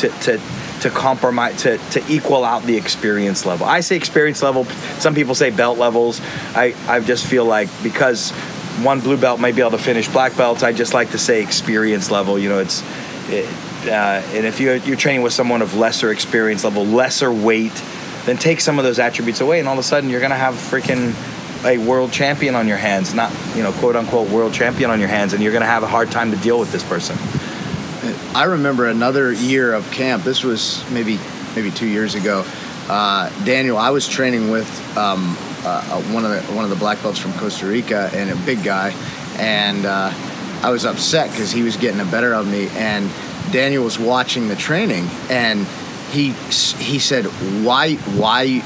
to, 0.00 0.08
to 0.22 0.40
to 0.80 0.90
compromise 0.90 1.62
to, 1.62 1.78
to 1.78 2.04
equal 2.12 2.44
out 2.44 2.62
the 2.64 2.76
experience 2.76 3.46
level. 3.46 3.66
I 3.66 3.80
say 3.80 3.96
experience 3.96 4.42
level. 4.42 4.64
Some 4.98 5.14
people 5.14 5.34
say 5.34 5.50
belt 5.50 5.78
levels. 5.78 6.20
I, 6.54 6.74
I 6.86 7.00
just 7.00 7.26
feel 7.26 7.44
like 7.44 7.68
because 7.82 8.30
one 8.82 9.00
blue 9.00 9.16
belt 9.16 9.40
may 9.40 9.52
be 9.52 9.62
able 9.62 9.70
to 9.72 9.78
finish 9.78 10.08
black 10.08 10.36
belts, 10.36 10.62
I 10.62 10.72
just 10.72 10.92
like 10.92 11.10
to 11.12 11.18
say 11.18 11.42
experience 11.42 12.10
level. 12.10 12.38
You 12.38 12.50
know, 12.50 12.58
it's 12.58 12.82
it, 13.30 13.46
uh, 13.86 14.22
and 14.34 14.46
if 14.46 14.60
you're 14.60 14.76
you're 14.76 14.96
training 14.96 15.22
with 15.22 15.32
someone 15.32 15.62
of 15.62 15.74
lesser 15.74 16.10
experience 16.10 16.64
level, 16.64 16.84
lesser 16.84 17.32
weight, 17.32 17.72
then 18.24 18.36
take 18.36 18.60
some 18.60 18.78
of 18.78 18.84
those 18.84 18.98
attributes 18.98 19.40
away, 19.40 19.58
and 19.58 19.68
all 19.68 19.74
of 19.74 19.80
a 19.80 19.82
sudden 19.82 20.10
you're 20.10 20.20
gonna 20.20 20.34
have 20.34 20.54
freaking 20.54 21.14
a 21.64 21.78
world 21.78 22.12
champion 22.12 22.54
on 22.54 22.68
your 22.68 22.76
hands, 22.76 23.14
not 23.14 23.32
you 23.54 23.62
know 23.62 23.72
quote 23.72 23.96
unquote 23.96 24.28
world 24.30 24.52
champion 24.52 24.90
on 24.90 25.00
your 25.00 25.08
hands, 25.08 25.32
and 25.32 25.42
you're 25.42 25.52
gonna 25.52 25.66
have 25.66 25.82
a 25.82 25.88
hard 25.88 26.10
time 26.10 26.30
to 26.30 26.36
deal 26.38 26.58
with 26.58 26.72
this 26.72 26.84
person. 26.84 27.16
I 28.34 28.44
remember 28.44 28.86
another 28.86 29.32
year 29.32 29.72
of 29.72 29.90
camp. 29.90 30.22
This 30.22 30.44
was 30.44 30.84
maybe 30.90 31.18
maybe 31.54 31.70
two 31.70 31.86
years 31.88 32.14
ago. 32.14 32.44
Uh, 32.88 33.30
Daniel, 33.44 33.78
I 33.78 33.90
was 33.90 34.06
training 34.06 34.50
with 34.50 34.68
um, 34.96 35.36
uh, 35.64 35.84
uh, 35.90 36.02
one 36.12 36.24
of 36.24 36.30
the 36.30 36.40
one 36.52 36.64
of 36.64 36.70
the 36.70 36.76
black 36.76 37.02
belts 37.02 37.18
from 37.18 37.32
Costa 37.34 37.66
Rica 37.66 38.10
and 38.12 38.30
a 38.30 38.36
big 38.44 38.62
guy, 38.62 38.94
and 39.38 39.84
uh, 39.84 40.10
I 40.62 40.70
was 40.70 40.84
upset 40.84 41.30
because 41.30 41.50
he 41.50 41.62
was 41.62 41.76
getting 41.76 41.98
the 41.98 42.04
better 42.04 42.32
of 42.32 42.50
me. 42.50 42.68
And 42.74 43.10
Daniel 43.52 43.84
was 43.84 43.98
watching 43.98 44.48
the 44.48 44.56
training, 44.56 45.08
and 45.30 45.66
he 46.10 46.30
he 46.32 46.98
said, 46.98 47.24
"Why 47.64 47.94
why 47.94 48.62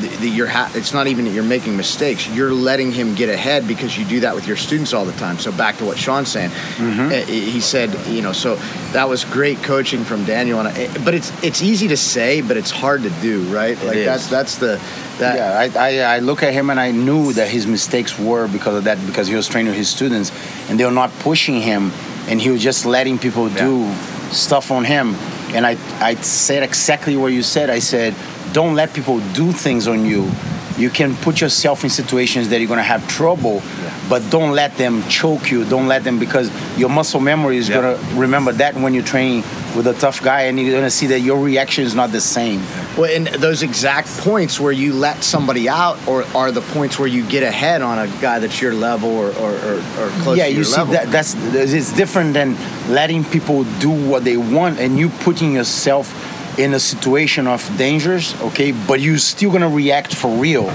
that 0.00 0.26
you're 0.26 0.46
ha- 0.46 0.70
it's 0.74 0.94
not 0.94 1.06
even 1.06 1.26
that 1.26 1.32
you're 1.32 1.44
making 1.44 1.76
mistakes 1.76 2.26
you're 2.28 2.52
letting 2.52 2.90
him 2.92 3.14
get 3.14 3.28
ahead 3.28 3.68
because 3.68 3.96
you 3.96 4.04
do 4.06 4.20
that 4.20 4.34
with 4.34 4.46
your 4.46 4.56
students 4.56 4.94
all 4.94 5.04
the 5.04 5.12
time 5.12 5.38
so 5.38 5.52
back 5.52 5.76
to 5.76 5.84
what 5.84 5.98
sean's 5.98 6.30
saying 6.30 6.48
mm-hmm. 6.48 7.12
Eh, 7.12 7.16
eh, 7.16 7.24
he 7.24 7.60
said 7.60 7.94
you 8.08 8.22
know 8.22 8.32
so 8.32 8.56
that 8.92 9.08
was 9.08 9.24
great 9.26 9.58
coaching 9.58 10.02
from 10.02 10.24
daniel 10.24 10.58
and 10.60 10.68
I, 10.68 10.72
eh, 10.72 10.98
but 11.04 11.14
it's 11.14 11.30
it's 11.44 11.60
easy 11.60 11.88
to 11.88 11.96
say 11.96 12.40
but 12.40 12.56
it's 12.56 12.70
hard 12.70 13.02
to 13.02 13.10
do 13.20 13.42
right 13.54 13.76
like 13.84 13.98
that's 13.98 14.28
that's 14.28 14.56
the 14.56 14.80
that 15.18 15.36
yeah 15.36 15.78
I, 15.78 15.88
I, 15.88 16.16
I 16.16 16.18
look 16.20 16.42
at 16.42 16.54
him 16.54 16.70
and 16.70 16.80
i 16.80 16.90
knew 16.90 17.34
that 17.34 17.48
his 17.48 17.66
mistakes 17.66 18.18
were 18.18 18.48
because 18.48 18.76
of 18.76 18.84
that 18.84 19.04
because 19.06 19.26
he 19.26 19.34
was 19.34 19.46
training 19.46 19.74
his 19.74 19.90
students 19.90 20.32
and 20.72 20.80
they 20.80 20.86
were 20.86 20.90
not 20.90 21.10
pushing 21.18 21.60
him 21.60 21.92
and 22.28 22.40
he 22.40 22.48
was 22.48 22.62
just 22.62 22.86
letting 22.86 23.18
people 23.18 23.46
yeah. 23.50 23.58
do 23.58 23.94
stuff 24.32 24.70
on 24.70 24.84
him 24.84 25.14
and 25.54 25.66
i 25.66 25.76
i 26.00 26.14
said 26.14 26.62
exactly 26.62 27.14
what 27.14 27.30
you 27.30 27.42
said 27.42 27.68
i 27.68 27.78
said 27.78 28.14
don't 28.52 28.74
let 28.74 28.92
people 28.92 29.20
do 29.32 29.50
things 29.50 29.88
on 29.88 30.04
you. 30.04 30.30
You 30.78 30.90
can 30.90 31.14
put 31.16 31.40
yourself 31.40 31.84
in 31.84 31.90
situations 31.90 32.48
that 32.48 32.58
you're 32.58 32.68
gonna 32.68 32.82
have 32.82 33.06
trouble, 33.08 33.56
yeah. 33.56 34.06
but 34.08 34.28
don't 34.30 34.52
let 34.52 34.76
them 34.76 35.02
choke 35.08 35.50
you. 35.50 35.64
Don't 35.64 35.86
let 35.86 36.02
them 36.04 36.18
because 36.18 36.50
your 36.78 36.88
muscle 36.88 37.20
memory 37.20 37.58
is 37.58 37.68
yep. 37.68 37.82
gonna 37.82 38.18
remember 38.20 38.52
that 38.52 38.74
when 38.74 38.94
you're 38.94 39.04
training 39.04 39.42
with 39.76 39.86
a 39.86 39.94
tough 39.94 40.22
guy, 40.22 40.42
and 40.42 40.58
you're 40.58 40.74
gonna 40.74 40.90
see 40.90 41.06
that 41.08 41.20
your 41.20 41.42
reaction 41.42 41.84
is 41.84 41.94
not 41.94 42.10
the 42.10 42.20
same. 42.20 42.60
Well, 42.96 43.10
and 43.14 43.26
those 43.26 43.62
exact 43.62 44.08
points 44.18 44.60
where 44.60 44.72
you 44.72 44.92
let 44.92 45.22
somebody 45.24 45.68
out, 45.68 45.98
or 46.06 46.24
are 46.34 46.50
the 46.50 46.60
points 46.60 46.98
where 46.98 47.08
you 47.08 47.26
get 47.26 47.42
ahead 47.42 47.82
on 47.82 47.98
a 47.98 48.06
guy 48.20 48.38
that's 48.38 48.60
your 48.60 48.74
level 48.74 49.10
or 49.10 49.28
or, 49.28 49.52
or, 49.52 49.76
or 49.98 50.08
close 50.22 50.38
yeah, 50.38 50.44
to 50.44 50.50
your 50.50 50.58
you 50.58 50.64
see 50.64 50.76
level. 50.76 50.94
that 50.94 51.10
that's 51.10 51.34
it's 51.54 51.92
different 51.92 52.34
than 52.34 52.56
letting 52.90 53.24
people 53.24 53.64
do 53.78 53.90
what 53.90 54.24
they 54.24 54.36
want 54.36 54.78
and 54.78 54.98
you 54.98 55.08
putting 55.08 55.52
yourself 55.52 56.21
in 56.58 56.74
a 56.74 56.80
situation 56.80 57.46
of 57.46 57.64
dangers, 57.78 58.40
okay, 58.42 58.72
but 58.72 59.00
you're 59.00 59.18
still 59.18 59.50
gonna 59.50 59.68
react 59.68 60.14
for 60.14 60.30
real. 60.36 60.68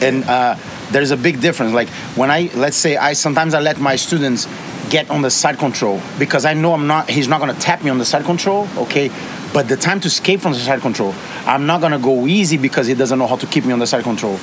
And 0.00 0.24
uh, 0.24 0.56
there's 0.90 1.10
a 1.10 1.16
big 1.16 1.40
difference. 1.40 1.72
Like 1.72 1.88
when 2.16 2.30
I, 2.30 2.50
let's 2.54 2.76
say, 2.76 2.96
I 2.96 3.12
sometimes 3.12 3.54
I 3.54 3.60
let 3.60 3.78
my 3.78 3.96
students 3.96 4.46
get 4.90 5.10
on 5.10 5.22
the 5.22 5.30
side 5.30 5.58
control 5.58 6.00
because 6.18 6.44
I 6.44 6.54
know 6.54 6.74
I'm 6.74 6.86
not, 6.86 7.08
he's 7.08 7.28
not 7.28 7.40
gonna 7.40 7.54
tap 7.54 7.82
me 7.82 7.90
on 7.90 7.98
the 7.98 8.04
side 8.04 8.24
control, 8.24 8.68
okay. 8.76 9.10
But 9.52 9.68
the 9.68 9.76
time 9.76 10.00
to 10.00 10.08
escape 10.08 10.40
from 10.40 10.52
the 10.52 10.58
side 10.58 10.80
control, 10.80 11.14
I'm 11.46 11.66
not 11.66 11.80
gonna 11.80 11.98
go 11.98 12.26
easy 12.26 12.56
because 12.56 12.86
he 12.86 12.94
doesn't 12.94 13.18
know 13.18 13.26
how 13.26 13.36
to 13.36 13.46
keep 13.46 13.64
me 13.64 13.72
on 13.72 13.78
the 13.78 13.86
side 13.86 14.04
control. 14.04 14.38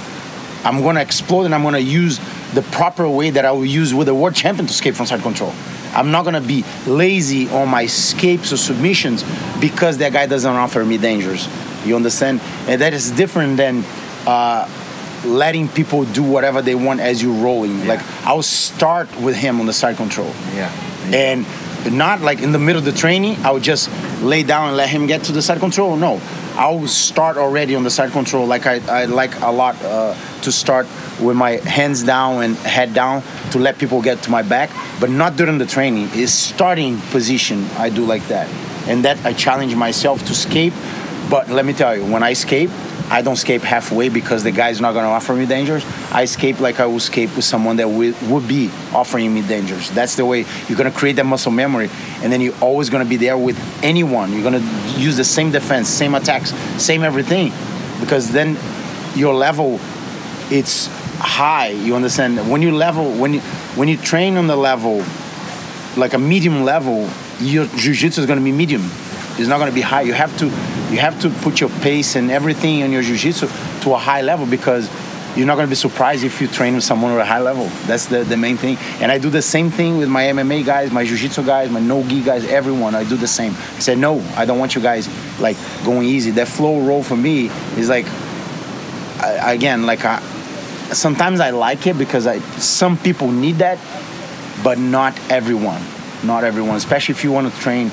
I'm 0.64 0.82
gonna 0.82 1.02
explode 1.02 1.46
and 1.46 1.56
I'm 1.56 1.64
gonna 1.64 1.80
use 1.80 2.20
the 2.54 2.62
proper 2.72 3.08
way 3.10 3.30
that 3.32 3.46
I 3.46 3.52
will 3.52 3.66
use 3.66 3.94
with 3.94 4.08
a 4.10 4.16
world 4.16 4.36
champion 4.36 4.68
to 4.68 4.72
escape 4.72 4.96
from 4.96 5.06
side 5.06 5.22
control. 5.22 5.54
I'm 5.94 6.12
not 6.12 6.26
gonna 6.26 6.42
be 6.42 6.64
lazy 6.86 7.50
on 7.50 7.70
my 7.70 7.84
escapes 7.84 8.54
or 8.54 8.58
submissions 8.58 9.24
because 9.60 9.98
that 10.00 10.14
guy 10.14 10.26
doesn't 10.26 10.52
offer 10.52 10.84
me 10.86 10.98
dangers. 10.98 11.48
You 11.86 11.96
understand? 11.96 12.42
And 12.68 12.82
that 12.82 12.94
is 12.94 13.12
different 13.12 13.58
than 13.58 13.84
uh, 14.28 14.68
letting 15.26 15.68
people 15.68 16.06
do 16.06 16.24
whatever 16.24 16.62
they 16.62 16.76
want 16.76 17.00
as 17.00 17.22
you're 17.22 17.34
rolling. 17.44 17.80
Yeah. 17.80 17.96
Like 17.96 18.26
I'll 18.26 18.44
start 18.44 19.10
with 19.20 19.36
him 19.36 19.60
on 19.60 19.66
the 19.66 19.74
side 19.74 19.98
control. 19.98 20.32
Yeah. 20.54 20.72
And 21.14 21.46
not 21.92 22.22
like 22.22 22.42
in 22.42 22.52
the 22.52 22.60
middle 22.60 22.80
of 22.80 22.86
the 22.86 22.92
training, 22.92 23.38
I 23.46 23.52
would 23.52 23.64
just 23.64 23.90
lay 24.22 24.44
down 24.44 24.70
and 24.70 24.78
let 24.78 24.90
him 24.90 25.08
get 25.08 25.24
to 25.24 25.32
the 25.32 25.42
side 25.42 25.60
control. 25.60 25.96
No, 25.96 26.22
I'll 26.60 26.88
start 26.88 27.38
already 27.38 27.74
on 27.76 27.84
the 27.84 27.90
side 27.90 28.12
control. 28.12 28.46
Like 28.46 28.68
I, 28.68 28.82
I 29.04 29.06
like 29.06 29.40
a 29.40 29.50
lot 29.50 29.82
uh, 29.82 30.14
to 30.42 30.52
start 30.52 30.88
with 31.22 31.38
my 31.38 31.52
hands 31.52 32.04
down 32.04 32.44
and 32.44 32.58
head 32.58 32.94
down 32.94 33.24
to 33.52 33.60
let 33.60 33.80
people 33.80 34.02
get 34.02 34.22
to 34.24 34.30
my 34.30 34.42
back, 34.42 34.70
but 35.00 35.10
not 35.10 35.38
during 35.38 35.58
the 35.58 35.66
training. 35.66 36.10
Is 36.14 36.34
starting 36.34 37.00
position 37.12 37.64
I 37.78 37.90
do 37.90 38.04
like 38.04 38.28
that, 38.28 38.50
and 38.90 39.06
that 39.06 39.26
I 39.26 39.32
challenge 39.32 39.74
myself 39.76 40.20
to 40.26 40.32
escape. 40.34 40.74
But 41.30 41.48
let 41.48 41.66
me 41.66 41.72
tell 41.72 41.96
you, 41.96 42.04
when 42.12 42.24
I 42.24 42.32
escape, 42.32 42.72
I 43.10 43.22
don't 43.24 43.34
escape 43.34 43.64
halfway 43.64 44.10
because 44.10 44.44
the 44.44 44.52
guy's 44.52 44.80
not 44.80 44.94
going 44.94 45.06
to 45.06 45.10
offer 45.10 45.34
me 45.34 45.46
dangers. 45.46 45.84
I 46.12 46.24
escape 46.24 46.60
like 46.60 46.80
I 46.80 46.86
would 46.86 46.98
escape 46.98 47.36
with 47.36 47.44
someone 47.44 47.78
that 47.78 47.88
will, 47.88 48.14
would 48.30 48.48
be 48.48 48.70
offering 48.94 49.34
me 49.34 49.42
dangers. 49.42 49.90
That's 49.90 50.16
the 50.16 50.26
way 50.26 50.46
you're 50.68 50.78
going 50.78 50.92
to 50.92 50.98
create 50.98 51.16
that 51.16 51.26
muscle 51.26 51.52
memory, 51.52 51.90
and 52.22 52.32
then 52.32 52.40
you're 52.40 52.58
always 52.62 52.90
going 52.90 53.04
to 53.04 53.10
be 53.10 53.18
there 53.18 53.38
with 53.38 53.58
anyone. 53.84 54.32
You're 54.32 54.44
going 54.44 54.62
to 54.62 55.00
use 55.00 55.18
the 55.18 55.24
same 55.24 55.52
defense, 55.52 55.90
same 55.90 56.14
attacks, 56.14 56.54
same 56.82 57.04
everything, 57.04 57.52
because 58.00 58.32
then 58.32 58.58
your 59.16 59.34
level, 59.34 59.80
it's 60.52 60.88
high. 61.18 61.70
You 61.70 61.96
understand? 61.96 62.50
When 62.50 62.62
you 62.62 62.76
level, 62.76 63.12
when 63.14 63.34
you 63.34 63.42
when 63.76 63.88
you 63.88 63.98
train 63.98 64.38
on 64.38 64.48
the 64.48 64.56
level, 64.56 65.04
like 65.98 66.14
a 66.14 66.20
medium 66.20 66.64
level, 66.64 67.10
your 67.40 67.66
jiu-jitsu 67.66 68.22
is 68.22 68.28
going 68.28 68.40
to 68.40 68.46
be 68.46 68.52
medium. 68.52 68.90
It's 69.40 69.48
not 69.48 69.58
going 69.58 69.70
to 69.70 69.76
be 69.76 69.82
high. 69.82 70.02
You 70.02 70.14
have 70.14 70.38
to 70.40 70.46
you 70.46 70.98
have 70.98 71.20
to 71.22 71.30
put 71.30 71.60
your 71.60 71.70
pace 71.82 72.16
and 72.16 72.32
everything 72.32 72.84
on 72.84 72.92
your 72.92 73.04
jiu-jitsu 73.04 73.48
to 73.82 73.94
a 73.94 73.98
high 73.98 74.22
level 74.22 74.46
because 74.48 74.90
you're 75.36 75.46
not 75.46 75.56
going 75.56 75.68
to 75.68 75.70
be 75.70 75.76
surprised 75.76 76.24
if 76.24 76.42
you 76.42 76.48
train 76.48 76.74
with 76.74 76.84
someone 76.84 77.12
at 77.12 77.20
a 77.20 77.26
high 77.26 77.40
level. 77.40 77.66
That's 77.86 78.08
the, 78.08 78.24
the 78.24 78.36
main 78.36 78.58
thing. 78.58 78.78
And 79.00 79.12
I 79.12 79.20
do 79.20 79.30
the 79.30 79.42
same 79.42 79.70
thing 79.70 79.98
with 79.98 80.10
my 80.10 80.24
MMA 80.24 80.66
guys, 80.66 80.92
my 80.92 81.06
jiu-jitsu 81.06 81.46
guys, 81.46 81.70
my 81.70 81.80
no-gi 81.80 82.24
guys, 82.24 82.44
everyone. 82.46 82.96
I 82.96 83.04
do 83.04 83.16
the 83.16 83.28
same. 83.28 83.52
I 83.52 83.80
said, 83.80 84.00
no, 84.00 84.20
I 84.36 84.46
don't 84.46 84.58
want 84.58 84.74
you 84.76 84.82
guys 84.82 85.08
like 85.40 85.56
going 85.86 86.08
easy. 86.08 86.32
That 86.32 86.48
flow 86.48 86.82
roll 86.82 87.04
for 87.04 87.16
me 87.16 87.46
is 87.78 87.88
like, 87.88 88.08
I, 89.20 89.54
again, 89.54 89.86
like 89.86 90.04
I, 90.04 90.20
sometimes 90.92 91.40
I 91.40 91.52
like 91.52 91.86
it 91.86 91.98
because 91.98 92.26
I 92.26 92.40
some 92.58 92.98
people 92.98 93.32
need 93.32 93.58
that, 93.58 93.78
but 94.64 94.80
not 94.80 95.18
everyone. 95.30 95.82
Not 96.24 96.44
everyone, 96.44 96.76
especially 96.76 97.14
if 97.14 97.24
you 97.24 97.32
want 97.32 97.54
to 97.54 97.60
train 97.62 97.92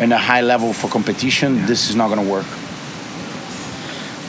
in 0.00 0.12
a 0.12 0.18
high 0.18 0.40
level 0.40 0.72
for 0.72 0.88
competition. 0.88 1.56
Yeah. 1.56 1.66
This 1.66 1.90
is 1.90 1.96
not 1.96 2.08
going 2.08 2.24
to 2.24 2.30
work. 2.30 2.46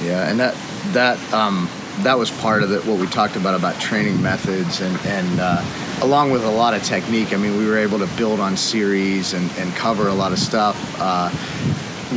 Yeah, 0.04 0.30
and 0.30 0.40
that 0.40 0.56
that 0.94 1.34
um, 1.34 1.70
that 2.04 2.18
was 2.18 2.32
part 2.32 2.64
of 2.64 2.72
it. 2.72 2.86
What 2.86 3.00
we 3.00 3.08
talked 3.08 3.36
about 3.36 3.56
about 3.56 3.80
training 3.80 4.22
methods 4.22 4.82
and 4.82 4.98
and 5.06 5.40
uh, 5.40 5.64
along 6.02 6.32
with 6.32 6.44
a 6.46 6.50
lot 6.50 6.74
of 6.74 6.84
technique. 6.84 7.34
I 7.34 7.38
mean, 7.38 7.58
we 7.58 7.68
were 7.68 7.78
able 7.78 8.00
to 8.00 8.08
build 8.18 8.40
on 8.40 8.56
series 8.56 9.34
and, 9.34 9.52
and 9.58 9.74
cover 9.76 10.08
a 10.08 10.14
lot 10.14 10.32
of 10.32 10.40
stuff. 10.40 10.78
Uh, 11.00 11.30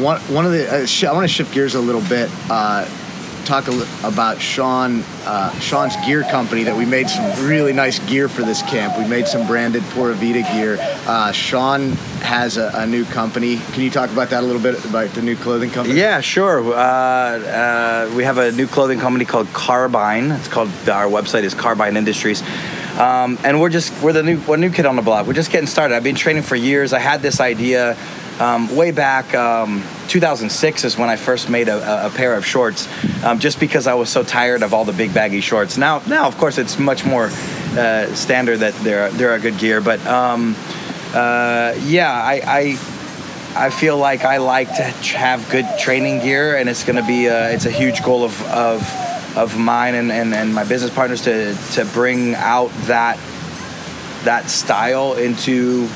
one 0.00 0.20
one 0.22 0.46
of 0.46 0.52
the 0.52 0.72
uh, 0.72 0.86
sh- 0.86 1.04
I 1.04 1.12
want 1.12 1.24
to 1.24 1.28
shift 1.32 1.52
gears 1.52 1.74
a 1.74 1.80
little 1.80 2.02
bit. 2.02 2.30
Talk 3.44 3.66
li- 3.66 3.86
about 4.04 4.40
Sean, 4.40 5.02
uh, 5.24 5.52
Sean's 5.58 5.96
gear 6.06 6.22
company 6.22 6.62
that 6.62 6.76
we 6.76 6.86
made 6.86 7.10
some 7.10 7.46
really 7.46 7.72
nice 7.72 7.98
gear 8.08 8.28
for 8.28 8.42
this 8.42 8.62
camp. 8.62 8.96
We 8.96 9.06
made 9.06 9.26
some 9.26 9.46
branded 9.46 9.82
Pura 9.90 10.14
gear. 10.16 10.78
Uh, 11.06 11.32
Sean 11.32 11.90
has 12.22 12.56
a, 12.56 12.70
a 12.74 12.86
new 12.86 13.04
company. 13.04 13.58
Can 13.72 13.82
you 13.82 13.90
talk 13.90 14.10
about 14.10 14.30
that 14.30 14.42
a 14.42 14.46
little 14.46 14.62
bit 14.62 14.84
about 14.84 15.10
the 15.10 15.22
new 15.22 15.36
clothing 15.36 15.70
company? 15.70 15.98
Yeah, 15.98 16.20
sure. 16.20 16.72
Uh, 16.72 16.76
uh, 16.76 18.12
we 18.16 18.24
have 18.24 18.38
a 18.38 18.52
new 18.52 18.66
clothing 18.66 19.00
company 19.00 19.24
called 19.24 19.48
Carbine. 19.52 20.30
It's 20.30 20.48
called 20.48 20.70
our 20.88 21.06
website 21.06 21.42
is 21.42 21.52
Carbine 21.52 21.96
Industries, 21.96 22.42
um, 22.98 23.38
and 23.44 23.60
we're 23.60 23.70
just 23.70 23.92
we're 24.02 24.12
the 24.12 24.22
new 24.22 24.40
we're 24.46 24.56
new 24.56 24.70
kid 24.70 24.86
on 24.86 24.96
the 24.96 25.02
block. 25.02 25.26
We're 25.26 25.32
just 25.32 25.50
getting 25.50 25.66
started. 25.66 25.94
I've 25.94 26.04
been 26.04 26.14
training 26.14 26.44
for 26.44 26.56
years. 26.56 26.92
I 26.92 27.00
had 27.00 27.22
this 27.22 27.40
idea 27.40 27.96
um, 28.40 28.74
way 28.74 28.90
back. 28.90 29.34
Um, 29.34 29.82
2006 30.08 30.84
is 30.84 30.98
when 30.98 31.08
I 31.08 31.16
first 31.16 31.48
made 31.48 31.68
a, 31.68 32.06
a 32.06 32.10
pair 32.10 32.34
of 32.34 32.44
shorts, 32.44 32.88
um, 33.24 33.38
just 33.38 33.58
because 33.58 33.86
I 33.86 33.94
was 33.94 34.10
so 34.10 34.22
tired 34.22 34.62
of 34.62 34.74
all 34.74 34.84
the 34.84 34.92
big 34.92 35.14
baggy 35.14 35.40
shorts. 35.40 35.78
Now, 35.78 36.02
now 36.06 36.26
of 36.26 36.36
course, 36.38 36.58
it's 36.58 36.78
much 36.78 37.04
more 37.04 37.26
uh, 37.26 38.12
standard 38.14 38.58
that 38.58 38.74
they're 38.82 39.10
they're 39.10 39.34
a 39.34 39.40
good 39.40 39.58
gear, 39.58 39.80
but. 39.80 40.04
Um, 40.06 40.56
uh, 41.14 41.74
yeah, 41.84 42.10
I, 42.10 42.40
I 42.46 42.78
I 43.54 43.68
feel 43.68 43.98
like 43.98 44.24
I 44.24 44.38
like 44.38 44.68
to 44.76 44.82
have 44.82 45.48
good 45.50 45.66
training 45.78 46.20
gear, 46.20 46.56
and 46.56 46.70
it's 46.70 46.84
to 46.84 47.06
be 47.06 47.26
a, 47.26 47.52
it's 47.52 47.66
a 47.66 47.70
huge 47.70 48.02
goal 48.02 48.24
of 48.24 48.40
of, 48.46 49.36
of 49.36 49.58
mine 49.58 49.94
and, 49.94 50.10
and, 50.10 50.34
and 50.34 50.54
my 50.54 50.64
business 50.64 50.92
partners 50.92 51.20
to 51.22 51.54
to 51.74 51.84
bring 51.86 52.34
out 52.34 52.70
that 52.86 53.18
that 54.24 54.48
style 54.48 55.14
into 55.14 55.86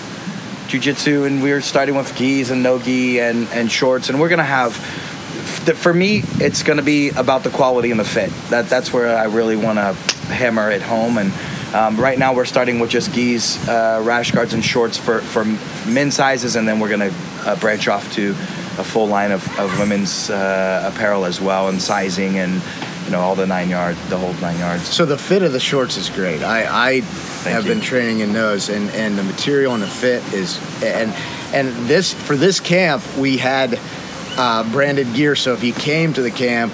jiu-jitsu 0.68 1.24
and 1.24 1.42
we're 1.42 1.60
starting 1.60 1.94
with 1.94 2.14
gis 2.16 2.50
and 2.50 2.62
no 2.62 2.78
gi 2.78 3.20
and, 3.20 3.48
and 3.48 3.70
shorts 3.70 4.08
and 4.08 4.20
we're 4.20 4.28
going 4.28 4.38
to 4.38 4.44
have 4.44 4.74
for 4.74 5.92
me 5.92 6.22
it's 6.38 6.62
going 6.62 6.78
to 6.78 6.82
be 6.82 7.10
about 7.10 7.42
the 7.42 7.50
quality 7.50 7.90
and 7.90 8.00
the 8.00 8.04
fit. 8.04 8.30
That 8.50 8.68
that's 8.68 8.92
where 8.92 9.16
i 9.16 9.24
really 9.24 9.56
want 9.56 9.78
to 9.78 9.92
hammer 10.32 10.70
it 10.70 10.82
home 10.82 11.18
and 11.18 11.32
um, 11.74 11.98
right 11.98 12.18
now, 12.18 12.32
we're 12.32 12.46
starting 12.46 12.78
with 12.78 12.90
just 12.90 13.12
gis, 13.12 13.68
uh, 13.68 14.00
rash 14.02 14.30
guards, 14.30 14.54
and 14.54 14.64
shorts 14.64 14.96
for, 14.96 15.18
for 15.20 15.44
men's 15.86 16.14
sizes, 16.14 16.56
and 16.56 16.66
then 16.66 16.78
we're 16.78 16.88
going 16.88 17.10
to 17.10 17.14
uh, 17.40 17.56
branch 17.56 17.86
off 17.88 18.10
to 18.14 18.30
a 18.30 18.84
full 18.84 19.08
line 19.08 19.32
of, 19.32 19.58
of 19.58 19.78
women's 19.78 20.30
uh, 20.30 20.90
apparel 20.90 21.26
as 21.26 21.40
well, 21.40 21.68
and 21.68 21.82
sizing, 21.82 22.38
and 22.38 22.62
you 23.06 23.12
know 23.12 23.20
all 23.20 23.34
the 23.34 23.46
nine 23.46 23.70
yards, 23.70 23.98
the 24.08 24.18
whole 24.18 24.34
nine 24.34 24.58
yards. 24.58 24.86
So 24.86 25.06
the 25.06 25.16
fit 25.16 25.42
of 25.42 25.52
the 25.52 25.60
shorts 25.60 25.96
is 25.96 26.10
great. 26.10 26.42
I, 26.42 26.66
I 26.66 27.00
have 27.48 27.64
you. 27.64 27.72
been 27.72 27.80
training 27.80 28.20
in 28.20 28.32
those, 28.32 28.68
and, 28.68 28.90
and 28.90 29.16
the 29.16 29.22
material 29.22 29.74
and 29.74 29.82
the 29.82 29.86
fit 29.86 30.22
is 30.34 30.58
and 30.82 31.12
and 31.54 31.68
this 31.86 32.12
for 32.12 32.36
this 32.36 32.60
camp 32.60 33.02
we 33.16 33.36
had 33.36 33.78
uh, 34.36 34.70
branded 34.70 35.12
gear. 35.14 35.34
So 35.34 35.52
if 35.52 35.64
you 35.64 35.72
came 35.72 36.12
to 36.12 36.22
the 36.22 36.30
camp, 36.30 36.72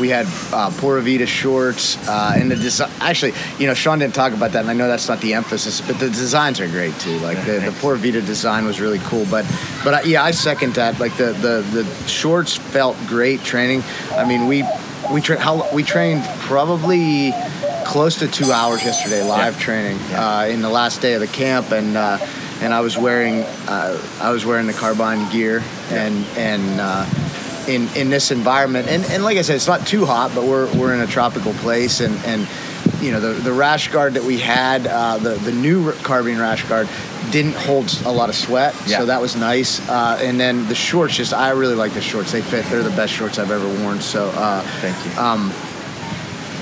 we 0.00 0.08
had 0.08 0.26
uh, 0.52 0.70
Pura 0.78 1.00
Vida 1.00 1.26
shorts 1.26 1.96
uh, 2.08 2.34
and 2.36 2.50
the 2.50 2.56
design. 2.56 2.90
Actually, 3.00 3.34
you 3.58 3.66
know, 3.66 3.74
Sean 3.74 3.98
didn't 3.98 4.14
talk 4.14 4.32
about 4.32 4.52
that, 4.52 4.60
and 4.60 4.70
I 4.70 4.74
know 4.74 4.88
that's 4.88 5.08
not 5.08 5.20
the 5.20 5.34
emphasis, 5.34 5.80
but 5.80 5.98
the 5.98 6.08
designs 6.08 6.60
are 6.60 6.68
great 6.68 6.98
too. 7.00 7.18
Like 7.18 7.44
the, 7.46 7.60
the 7.60 7.76
Pura 7.80 7.96
Vida 7.98 8.20
design 8.20 8.64
was 8.64 8.80
really 8.80 8.98
cool. 9.00 9.26
But 9.30 9.46
but 9.84 9.94
uh, 9.94 10.00
yeah, 10.04 10.24
I 10.24 10.32
second 10.32 10.74
that. 10.74 10.98
Like 10.98 11.16
the 11.16 11.32
the 11.32 11.64
the 11.72 12.08
shorts 12.08 12.56
felt 12.56 12.96
great 13.06 13.42
training. 13.42 13.82
I 14.12 14.26
mean, 14.26 14.46
we 14.46 14.64
we 15.12 15.20
tra- 15.20 15.38
how 15.38 15.68
we 15.72 15.82
trained 15.82 16.24
probably 16.40 17.32
close 17.84 18.16
to 18.20 18.28
two 18.28 18.50
hours 18.52 18.82
yesterday 18.84 19.22
live 19.22 19.54
Yeah. 19.54 19.60
training 19.60 19.98
Yeah. 20.10 20.38
uh, 20.38 20.46
in 20.46 20.62
the 20.62 20.68
last 20.70 21.00
day 21.02 21.14
of 21.14 21.20
the 21.20 21.26
camp 21.26 21.70
and 21.72 21.96
uh, 21.96 22.18
and 22.62 22.72
I 22.72 22.80
was 22.80 22.96
wearing 22.96 23.42
uh, 23.68 24.00
I 24.20 24.30
was 24.30 24.46
wearing 24.46 24.66
the 24.66 24.72
carbine 24.72 25.30
gear 25.30 25.62
and 25.90 26.24
and 26.36 26.80
uh, 26.80 27.06
in 27.68 27.88
in 27.94 28.10
this 28.10 28.30
environment 28.30 28.88
and, 28.88 29.04
and 29.06 29.22
like 29.22 29.36
I 29.38 29.42
said 29.42 29.56
it's 29.56 29.66
not 29.66 29.86
too 29.86 30.06
hot 30.06 30.32
but 30.34 30.44
we're 30.44 30.72
we're 30.74 30.94
in 30.94 31.00
a 31.00 31.06
tropical 31.06 31.52
place 31.54 32.00
and 32.00 32.14
and 32.24 32.46
you 33.04 33.12
know 33.12 33.20
the 33.20 33.34
the 33.42 33.52
rash 33.52 33.88
guard 33.92 34.14
that 34.14 34.24
we 34.24 34.38
had 34.38 34.86
uh, 34.86 35.18
the 35.18 35.34
the 35.34 35.52
new 35.52 35.92
carbine 36.02 36.38
rash 36.38 36.64
guard 36.68 36.88
didn't 37.30 37.54
hold 37.54 37.86
a 38.04 38.10
lot 38.12 38.28
of 38.28 38.34
sweat 38.34 38.74
Yeah. 38.86 38.98
so 38.98 39.06
that 39.06 39.20
was 39.20 39.36
nice 39.36 39.86
uh, 39.88 40.18
and 40.22 40.40
then 40.40 40.66
the 40.68 40.74
shorts 40.74 41.14
just 41.16 41.32
I 41.34 41.50
really 41.50 41.74
like 41.74 41.92
the 41.92 42.00
shorts 42.00 42.32
they 42.32 42.40
fit 42.42 42.64
they're 42.66 42.82
the 42.82 42.90
best 42.96 43.12
shorts 43.12 43.38
I've 43.38 43.50
ever 43.50 43.68
worn 43.82 44.00
so 44.00 44.30
uh, 44.34 44.62
Thank 44.80 44.96
you. 45.06 45.20
um, 45.20 45.52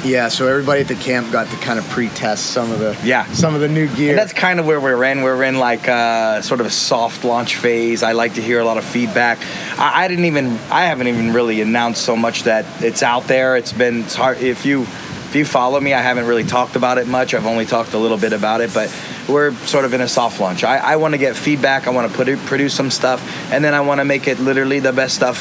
yeah, 0.05 0.26
so 0.26 0.48
everybody 0.48 0.81
at 0.81 0.88
the 0.88 0.96
camp 0.96 1.31
got 1.31 1.48
to 1.48 1.57
kind 1.59 1.78
of 1.78 1.88
pre-test 1.90 2.46
some 2.46 2.72
of 2.72 2.81
the 2.81 2.98
Yeah. 3.05 3.24
some 3.35 3.55
of 3.55 3.61
the 3.61 3.68
new 3.68 3.87
gear. 3.87 4.11
And 4.11 4.18
that's 4.18 4.33
kind 4.33 4.59
of 4.59 4.66
where 4.66 4.81
we're 4.81 5.05
in. 5.05 5.22
We're 5.22 5.44
in 5.44 5.61
like 5.61 5.87
uh, 5.88 6.42
sort 6.42 6.59
of 6.59 6.66
a 6.66 6.70
soft 6.70 7.22
launch 7.24 7.55
phase. 7.55 8.02
I 8.02 8.11
like 8.11 8.35
to 8.35 8.42
hear 8.42 8.59
a 8.59 8.64
lot 8.64 8.78
of 8.78 8.85
feedback. 8.85 9.38
I, 9.78 10.02
I 10.05 10.09
didn't 10.09 10.24
even, 10.24 10.59
I 10.72 10.87
haven't 10.87 11.07
even 11.07 11.33
really 11.33 11.61
announced 11.61 12.02
so 12.02 12.16
much 12.16 12.42
that 12.44 12.83
it's 12.83 13.05
out 13.05 13.28
there. 13.28 13.57
It's 13.57 13.72
been 13.72 14.00
it's 14.02 14.16
hard. 14.16 14.38
If 14.38 14.66
you, 14.66 14.88
if 15.33 15.37
you 15.37 15.47
follow 15.47 15.81
me, 15.81 15.95
I 15.95 16.03
haven't 16.03 16.27
really 16.27 16.45
talked 16.45 16.77
about 16.77 16.99
it 16.99 17.07
much. 17.07 17.33
I've 17.33 17.47
only 17.47 17.64
talked 17.64 17.95
a 17.95 17.99
little 17.99 18.18
bit 18.18 18.35
about 18.35 18.61
it, 18.61 18.75
but 18.75 18.95
we're 19.27 19.55
sort 19.64 19.87
of 19.87 19.95
in 19.95 20.03
a 20.03 20.07
soft 20.09 20.38
launch. 20.40 20.62
I, 20.62 20.77
I 20.77 20.97
want 20.97 21.14
to 21.14 21.18
get 21.18 21.35
feedback. 21.37 21.87
I 21.87 21.90
want 21.90 22.11
to 22.11 22.14
put 22.14 22.29
it, 22.29 22.38
produce 22.40 22.75
some 22.75 22.90
stuff, 22.90 23.27
and 23.51 23.64
then 23.64 23.73
I 23.73 23.81
want 23.81 24.03
to 24.03 24.05
make 24.05 24.29
it 24.29 24.40
literally 24.40 24.79
the 24.81 24.92
best 24.92 25.14
stuff 25.14 25.38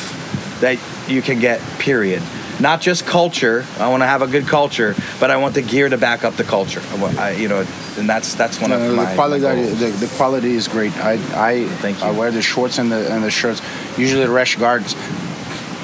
that 0.62 0.80
you 1.10 1.22
can 1.22 1.42
get. 1.42 1.60
Period. 1.78 2.24
Not 2.62 2.80
just 2.80 3.06
culture. 3.06 3.66
I 3.80 3.90
want 3.90 4.02
to 4.02 4.08
have 4.08 4.22
a 4.22 4.28
good 4.28 4.48
culture, 4.48 4.96
but 5.20 5.30
I 5.30 5.36
want 5.36 5.56
the 5.56 5.62
gear 5.62 5.90
to 5.90 5.98
back 5.98 6.24
up 6.24 6.36
the 6.36 6.46
culture. 6.46 6.82
I, 6.92 6.96
want- 6.96 7.18
I- 7.18 7.32
you 7.32 7.50
know, 7.50 7.66
and 7.98 8.08
that's 8.08 8.34
that's 8.36 8.62
one 8.62 8.72
of 8.72 8.82
Uh, 8.82 8.94
my 8.94 9.06
the 9.10 9.16
quality 9.16 9.44
my 9.44 9.56
the, 9.56 9.88
the 9.88 10.14
quality 10.16 10.52
is 10.56 10.70
great. 10.70 10.96
I 11.00 11.14
I 11.36 11.66
Thank 11.82 12.00
you. 12.00 12.06
I 12.06 12.12
wear 12.12 12.32
the 12.32 12.42
shorts 12.42 12.78
and 12.78 12.90
the 12.90 13.12
and 13.12 13.26
the 13.26 13.32
shirts. 13.32 13.62
Usually 13.98 14.24
the 14.24 14.32
rash 14.32 14.56
guards. 14.56 14.96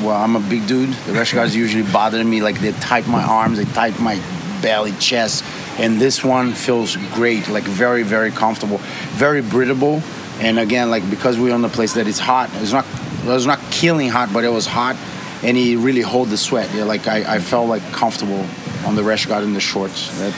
Well, 0.02 0.16
I'm 0.16 0.36
a 0.36 0.40
big 0.40 0.68
dude. 0.68 0.94
The 0.94 1.14
rash 1.14 1.34
guards 1.34 1.56
usually 1.56 1.90
bother 1.92 2.24
me. 2.24 2.42
Like 2.42 2.60
they 2.60 2.72
tight 2.74 3.08
my 3.08 3.24
arms, 3.24 3.58
they 3.58 3.66
tight 3.66 4.00
my 4.00 4.22
belly, 4.62 4.94
chest, 5.00 5.44
and 5.80 6.00
this 6.00 6.24
one 6.24 6.54
feels 6.54 6.96
great. 7.14 7.48
Like 7.48 7.64
very 7.64 8.04
very 8.04 8.32
comfortable, 8.32 8.78
very 9.16 9.42
breathable. 9.42 10.02
And 10.40 10.60
again, 10.60 10.92
like 10.92 11.10
because 11.10 11.40
we're 11.40 11.54
on 11.54 11.64
the 11.64 11.70
place 11.70 11.94
that 11.94 12.08
is 12.08 12.20
hot, 12.20 12.50
it's 12.56 12.72
not 12.72 12.86
it 13.24 13.28
was 13.28 13.48
not 13.48 13.60
killing 13.72 14.10
hot, 14.10 14.32
but 14.32 14.44
it 14.44 14.50
was 14.50 14.68
hot, 14.68 14.96
and 15.44 15.58
he 15.58 15.76
really 15.76 16.02
hold 16.02 16.30
the 16.30 16.38
sweat. 16.38 16.74
Yeah, 16.74 16.84
like 16.84 17.08
I, 17.08 17.36
I 17.36 17.40
felt 17.40 17.68
like 17.68 17.82
comfortable 17.92 18.46
on 18.86 18.96
the 18.96 19.04
rash 19.04 19.26
guard 19.26 19.44
and 19.44 19.56
the 19.56 19.60
shorts. 19.60 20.18
That, 20.20 20.34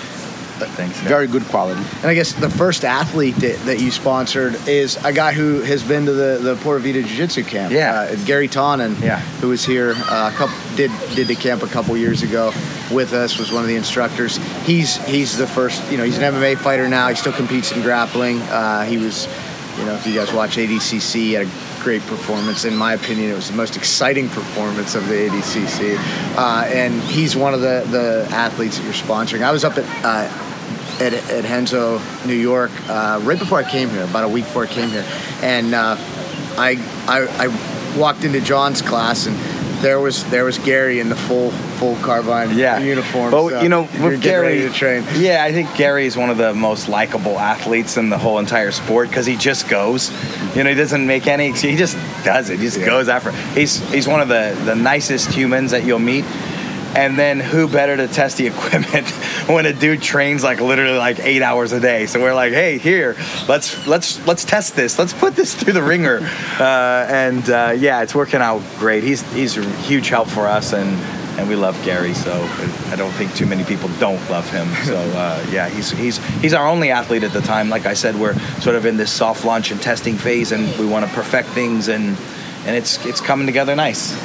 Thanks. 0.68 1.00
very 1.02 1.28
good 1.28 1.44
quality. 1.46 1.80
And 1.98 2.06
I 2.06 2.14
guess 2.14 2.34
the 2.34 2.50
first 2.50 2.84
athlete 2.84 3.36
that, 3.38 3.58
that 3.66 3.80
you 3.80 3.92
sponsored 3.92 4.56
is 4.68 4.98
a 5.06 5.14
guy 5.14 5.32
who 5.34 5.62
has 5.62 5.82
been 5.84 6.06
to 6.06 6.12
the, 6.12 6.40
the 6.42 6.56
Pura 6.58 6.80
Vida 6.80 7.02
Jiu 7.04 7.16
Jitsu 7.16 7.44
camp. 7.44 7.72
Yeah. 7.74 8.02
Uh, 8.12 8.16
Garry 8.26 8.48
Tonon, 8.48 9.00
Yeah. 9.02 9.20
who 9.42 9.50
was 9.50 9.64
here 9.66 9.94
uh, 9.98 10.32
couple, 10.36 10.56
did 10.76 10.92
did 11.16 11.28
the 11.28 11.36
camp 11.36 11.64
a 11.64 11.68
couple 11.68 11.96
years 11.98 12.22
ago 12.24 12.52
with 12.92 13.14
us, 13.14 13.38
was 13.38 13.52
one 13.52 13.62
of 13.62 13.68
the 13.68 13.76
instructors. 13.76 14.38
He's 14.66 14.98
he's 15.06 15.38
the 15.38 15.48
first, 15.48 15.90
you 15.92 15.98
know, 15.98 16.04
he's 16.04 16.18
an 16.18 16.34
MMA 16.34 16.58
fighter 16.58 16.88
now. 16.90 17.08
He 17.10 17.16
still 17.16 17.34
competes 17.34 17.72
in 17.72 17.82
grappling. 17.82 18.42
Uh, 18.44 18.84
he 18.86 18.98
was, 18.98 19.28
you 19.78 19.86
know, 19.86 19.94
if 19.96 20.06
you 20.08 20.14
guys 20.16 20.34
watch 20.34 20.58
ADCC, 20.58 21.14
he 21.14 21.34
had 21.34 21.46
a 21.48 21.50
great 21.80 22.02
performance. 22.04 22.66
In 22.66 22.76
my 22.76 22.94
opinion, 22.94 23.32
it 23.32 23.36
was 23.36 23.50
the 23.50 23.56
most 23.56 23.76
exciting 23.76 24.30
performance 24.30 24.96
of 24.96 25.08
the 25.08 25.16
ADCC. 25.16 25.98
Uh, 26.38 26.66
and 26.68 27.02
he's 27.02 27.36
one 27.36 27.54
of 27.54 27.62
the, 27.62 27.86
the 27.90 28.28
athletes 28.32 28.78
that 28.78 28.84
you're 28.84 28.94
sponsoring. 28.94 29.42
I 29.42 29.52
was 29.52 29.64
up 29.64 29.78
at 29.78 29.86
uh, 30.06 30.46
at, 31.02 31.14
at 31.14 31.44
Renzo, 31.46 32.02
New 32.26 32.34
York, 32.34 32.72
uh, 32.90 33.22
right 33.24 33.40
before 33.40 33.58
I 33.58 33.70
came 33.70 33.90
here, 33.90 34.04
about 34.04 34.26
a 34.26 34.28
week 34.28 34.44
before 34.44 34.66
I 34.66 34.68
came 34.68 34.90
here, 34.90 35.06
and 35.42 35.74
uh, 35.74 35.96
I, 36.58 36.76
I 37.08 37.48
I 37.48 37.98
walked 37.98 38.24
into 38.26 38.42
John's 38.42 38.82
class 38.82 39.26
and 39.26 39.36
there 39.82 40.00
was 40.00 40.30
there 40.30 40.44
was 40.44 40.58
Garry 40.60 41.00
in 41.00 41.10
the 41.10 41.16
full 41.16 41.52
full 41.80 41.96
carbine 41.98 42.58
yeah. 42.58 42.80
uniform. 42.80 43.32
But 43.32 43.50
so 43.50 43.62
you 43.62 43.70
know, 43.70 43.84
with 44.04 44.22
Garry, 44.22 44.60
to 44.60 44.70
train. 44.70 45.04
yeah, 45.16 45.44
I 45.44 45.52
think 45.52 45.74
Garry 45.76 46.06
is 46.06 46.18
one 46.18 46.30
of 46.30 46.38
the 46.38 46.54
most 46.54 46.90
likable 46.90 47.40
athletes 47.40 47.98
in 47.98 48.10
the 48.10 48.18
whole 48.18 48.38
entire 48.40 48.72
sport 48.72 49.08
because 49.10 49.26
he 49.26 49.36
just 49.38 49.70
goes. 49.70 50.12
You 50.56 50.64
know, 50.64 50.70
he 50.70 50.76
doesn't 50.76 51.08
make 51.08 51.26
any. 51.28 51.54
He 51.54 51.76
just 51.76 51.96
does 52.24 52.50
it. 52.50 52.60
He 52.60 52.66
just 52.66 52.80
Yeah. 52.80 52.86
goes 52.86 53.08
after. 53.10 53.30
It. 53.30 53.36
He's 53.58 53.80
he's 53.92 54.08
one 54.08 54.22
of 54.22 54.28
the 54.28 54.60
the 54.66 54.76
nicest 54.76 55.32
humans 55.32 55.72
that 55.72 55.84
you'll 55.86 56.00
meet. 56.00 56.26
And 56.96 57.20
then 57.20 57.40
who 57.40 57.68
better 57.68 57.96
to 57.96 58.08
test 58.08 58.38
the 58.38 58.48
equipment 58.54 59.08
when 59.48 59.68
a 59.68 59.74
dude 59.74 60.02
trains 60.02 60.44
like 60.44 60.60
literally 60.60 60.98
like 60.98 61.20
eight 61.20 61.44
hours 61.44 61.72
a 61.72 61.80
day? 61.80 62.08
So 62.08 62.20
we're 62.20 62.34
like, 62.34 62.52
hey, 62.52 62.80
here, 62.80 63.16
let's 63.48 63.86
let's 63.86 64.26
let's 64.26 64.44
test 64.44 64.76
this. 64.76 64.98
Let's 64.98 65.14
put 65.14 65.36
this 65.36 65.54
through 65.54 65.74
the 65.74 65.84
ringer. 65.84 66.20
Uh, 66.60 67.06
and 67.10 67.50
uh, 67.50 67.74
yeah, 67.78 68.02
it's 68.02 68.14
working 68.14 68.42
out 68.42 68.62
great. 68.80 69.04
He's 69.04 69.22
he's 69.34 69.56
a 69.58 69.64
huge 69.84 70.10
help 70.10 70.28
for 70.28 70.46
us, 70.46 70.74
and 70.74 70.90
and 71.40 71.48
we 71.48 71.56
love 71.56 71.82
Garry. 71.86 72.14
So 72.14 72.34
I 72.88 72.96
don't 72.96 73.12
think 73.14 73.34
too 73.34 73.46
many 73.46 73.64
people 73.64 73.90
don't 74.00 74.22
love 74.30 74.50
him. 74.52 74.68
So 74.90 74.96
uh, 74.96 75.46
yeah, 75.52 75.70
he's 75.70 75.92
he's 75.92 76.18
he's 76.42 76.54
our 76.54 76.68
only 76.68 76.90
athlete 76.90 77.24
at 77.24 77.32
the 77.32 77.42
time. 77.42 77.70
Like 77.70 77.86
I 77.86 77.94
said, 77.94 78.16
we're 78.16 78.34
sort 78.60 78.76
of 78.76 78.88
in 78.88 78.98
this 78.98 79.12
soft 79.12 79.46
launch 79.46 79.70
and 79.70 79.80
testing 79.80 80.16
phase, 80.16 80.52
and 80.52 80.76
we 80.80 80.86
want 80.88 81.06
to 81.06 81.12
perfect 81.12 81.50
things, 81.50 81.90
and 81.90 82.18
and 82.66 82.76
it's 82.76 83.06
it's 83.06 83.22
coming 83.22 83.46
together 83.46 83.76
nice. 83.76 84.16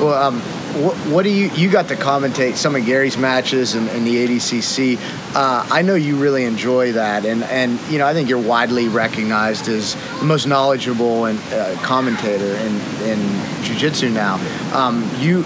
Well, 0.00 0.14
um, 0.14 0.40
what, 0.82 0.96
what 1.08 1.22
do 1.24 1.30
you 1.30 1.50
you 1.50 1.70
got 1.70 1.88
to 1.88 1.96
commentate 1.96 2.56
some 2.56 2.74
of 2.74 2.86
Garry's 2.86 3.18
matches 3.18 3.74
and, 3.74 3.88
and 3.90 4.06
the 4.06 4.16
ADCC? 4.26 4.98
Uh, 5.34 5.66
I 5.70 5.82
know 5.82 5.94
you 5.94 6.16
really 6.16 6.44
enjoy 6.44 6.92
that, 6.92 7.26
and 7.26 7.42
and 7.44 7.78
you 7.90 7.98
know 7.98 8.06
I 8.06 8.14
think 8.14 8.30
you're 8.30 8.38
widely 8.38 8.88
recognized 8.88 9.68
as 9.68 9.94
the 10.20 10.24
most 10.24 10.46
knowledgeable 10.46 11.26
and 11.26 11.38
uh, 11.52 11.76
commentator 11.82 12.54
in 12.56 12.80
in 13.02 13.62
jiu-jitsu 13.62 14.08
now. 14.08 14.36
Um, 14.72 15.08
you 15.18 15.44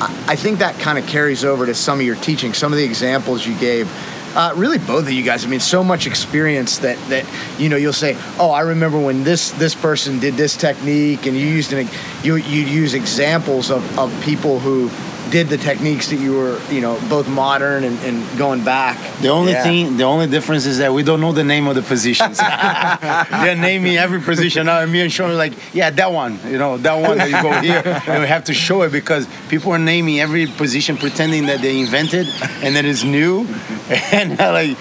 I 0.00 0.36
think 0.36 0.60
that 0.60 0.78
kind 0.78 0.98
of 0.98 1.06
carries 1.06 1.44
over 1.44 1.66
to 1.66 1.74
some 1.74 1.98
of 1.98 2.06
your 2.06 2.16
teaching, 2.16 2.54
some 2.54 2.72
of 2.72 2.78
the 2.78 2.84
examples 2.84 3.46
you 3.46 3.58
gave. 3.58 3.90
Uh, 4.36 4.52
really, 4.54 4.78
both 4.78 5.04
of 5.04 5.10
you 5.10 5.24
guys. 5.24 5.44
I 5.44 5.48
mean, 5.48 5.58
so 5.58 5.82
much 5.82 6.06
experience 6.06 6.78
that 6.78 6.98
that 7.08 7.24
you 7.58 7.68
know 7.68 7.76
you'll 7.76 7.92
say, 7.92 8.16
"Oh, 8.38 8.50
I 8.50 8.60
remember 8.60 8.98
when 8.98 9.24
this 9.24 9.50
this 9.52 9.74
person 9.74 10.20
did 10.20 10.34
this 10.34 10.56
technique," 10.56 11.26
and 11.26 11.36
you 11.36 11.46
used 11.46 11.72
an 11.72 11.88
you 12.22 12.36
you 12.36 12.62
use 12.62 12.94
examples 12.94 13.70
of, 13.70 13.98
of 13.98 14.12
people 14.22 14.60
who 14.60 14.90
did 15.30 15.48
the 15.48 15.56
techniques 15.56 16.08
that 16.08 16.16
you 16.16 16.34
were, 16.34 16.60
you 16.70 16.80
know, 16.80 16.98
both 17.08 17.28
modern 17.28 17.84
and, 17.84 17.98
and 18.00 18.38
going 18.38 18.64
back. 18.64 18.96
The 19.20 19.28
only 19.28 19.52
yeah. 19.52 19.62
thing, 19.62 19.96
the 19.96 20.04
only 20.04 20.26
difference 20.26 20.66
is 20.66 20.78
that 20.78 20.92
we 20.92 21.02
don't 21.02 21.20
know 21.20 21.32
the 21.32 21.44
name 21.44 21.66
of 21.66 21.74
the 21.74 21.82
positions. 21.82 22.38
They're 22.38 23.56
naming 23.56 23.96
every 23.96 24.20
position. 24.20 24.66
Now, 24.66 24.84
me 24.86 25.00
and 25.00 25.12
Sean 25.12 25.30
are 25.30 25.34
like, 25.34 25.52
yeah, 25.74 25.90
that 25.90 26.12
one, 26.12 26.38
you 26.46 26.58
know, 26.58 26.76
that 26.78 26.94
one 26.94 27.18
that 27.18 27.28
you 27.28 27.42
go 27.42 27.60
here, 27.60 27.82
and 28.06 28.22
we 28.22 28.28
have 28.28 28.44
to 28.44 28.54
show 28.54 28.82
it 28.82 28.92
because 28.92 29.28
people 29.48 29.72
are 29.72 29.78
naming 29.78 30.20
every 30.20 30.46
position, 30.46 30.96
pretending 30.96 31.46
that 31.46 31.60
they 31.60 31.80
invented 31.80 32.26
and 32.62 32.76
that 32.76 32.84
it's 32.84 33.04
new, 33.04 33.44
and 34.12 34.38
like 34.38 34.76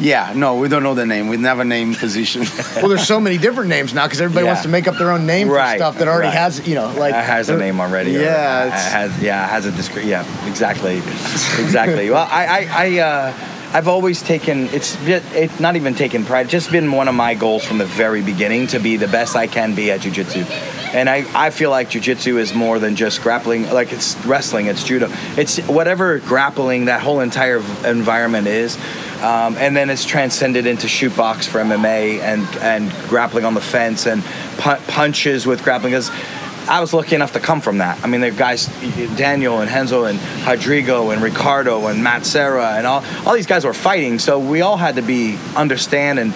yeah, 0.00 0.32
no, 0.34 0.56
we 0.56 0.68
don't 0.68 0.82
know 0.82 0.94
the 0.94 1.06
name. 1.06 1.28
We 1.28 1.36
never 1.36 1.64
name 1.64 1.94
position. 1.94 2.42
well, 2.76 2.88
there's 2.88 3.06
so 3.06 3.20
many 3.20 3.38
different 3.38 3.68
names 3.68 3.94
now 3.94 4.06
because 4.06 4.20
everybody 4.20 4.44
yeah. 4.44 4.52
wants 4.52 4.62
to 4.62 4.68
make 4.68 4.86
up 4.86 4.96
their 4.96 5.10
own 5.10 5.26
name 5.26 5.48
right. 5.48 5.72
for 5.72 5.78
stuff 5.78 5.98
that 5.98 6.08
already 6.08 6.28
right. 6.28 6.34
has, 6.34 6.66
you 6.66 6.74
know, 6.74 6.92
like 6.96 7.14
it 7.14 7.24
has 7.24 7.48
a 7.48 7.56
name 7.56 7.80
already. 7.80 8.12
Yeah, 8.12 8.66
it 8.66 8.72
has 8.72 9.22
yeah, 9.22 9.44
it 9.44 9.50
has 9.50 9.66
a 9.66 9.72
discrete. 9.72 10.06
Yeah, 10.06 10.24
exactly, 10.48 10.96
exactly. 10.98 12.10
well, 12.10 12.28
I, 12.30 12.46
I, 12.46 12.68
I 12.70 12.98
uh, 12.98 13.34
I've 13.70 13.88
always 13.88 14.22
taken 14.22 14.68
it's 14.68 14.96
it's 15.06 15.60
not 15.60 15.76
even 15.76 15.94
taken 15.94 16.24
pride. 16.24 16.48
Just 16.48 16.72
been 16.72 16.90
one 16.90 17.06
of 17.06 17.14
my 17.14 17.34
goals 17.34 17.64
from 17.64 17.76
the 17.76 17.84
very 17.84 18.22
beginning 18.22 18.68
to 18.68 18.78
be 18.78 18.96
the 18.96 19.08
best 19.08 19.36
I 19.36 19.46
can 19.46 19.74
be 19.74 19.90
at 19.90 20.00
jujitsu, 20.00 20.48
and 20.94 21.08
I, 21.08 21.26
I 21.34 21.50
feel 21.50 21.68
like 21.68 21.90
jujitsu 21.90 22.38
is 22.38 22.54
more 22.54 22.78
than 22.78 22.96
just 22.96 23.20
grappling. 23.20 23.68
Like 23.70 23.92
it's 23.92 24.16
wrestling, 24.24 24.66
it's 24.66 24.82
judo, 24.84 25.08
it's 25.36 25.58
whatever 25.66 26.18
grappling 26.20 26.86
that 26.86 27.02
whole 27.02 27.20
entire 27.20 27.58
environment 27.84 28.46
is. 28.46 28.78
Um, 29.22 29.56
and 29.56 29.76
then 29.76 29.90
it's 29.90 30.04
transcended 30.04 30.66
into 30.66 30.86
shoot 30.86 31.16
box 31.16 31.46
for 31.46 31.58
MMA 31.58 32.20
and 32.20 32.46
and 32.58 32.90
grappling 33.08 33.44
on 33.44 33.54
the 33.54 33.60
fence 33.60 34.06
and 34.06 34.22
pu- 34.58 34.80
punches 34.86 35.46
with 35.46 35.64
grappling. 35.64 35.92
Because 35.92 36.10
I 36.68 36.80
was 36.80 36.92
lucky 36.92 37.14
enough 37.14 37.32
to 37.32 37.40
come 37.40 37.60
from 37.60 37.78
that. 37.78 38.02
I 38.04 38.06
mean, 38.06 38.20
the 38.20 38.30
guys, 38.30 38.66
Daniel 39.16 39.60
and 39.60 39.70
Renzo 39.70 40.04
and 40.04 40.20
Rodrigo 40.46 41.10
and 41.10 41.22
Ricardo 41.22 41.86
and 41.86 42.04
Matt 42.04 42.26
Serra 42.26 42.74
and 42.74 42.86
all 42.86 43.04
all 43.26 43.34
these 43.34 43.46
guys 43.46 43.64
were 43.64 43.74
fighting. 43.74 44.18
So 44.18 44.38
we 44.38 44.60
all 44.60 44.76
had 44.76 44.96
to 44.96 45.02
be 45.02 45.38
understand 45.56 46.18
and 46.18 46.32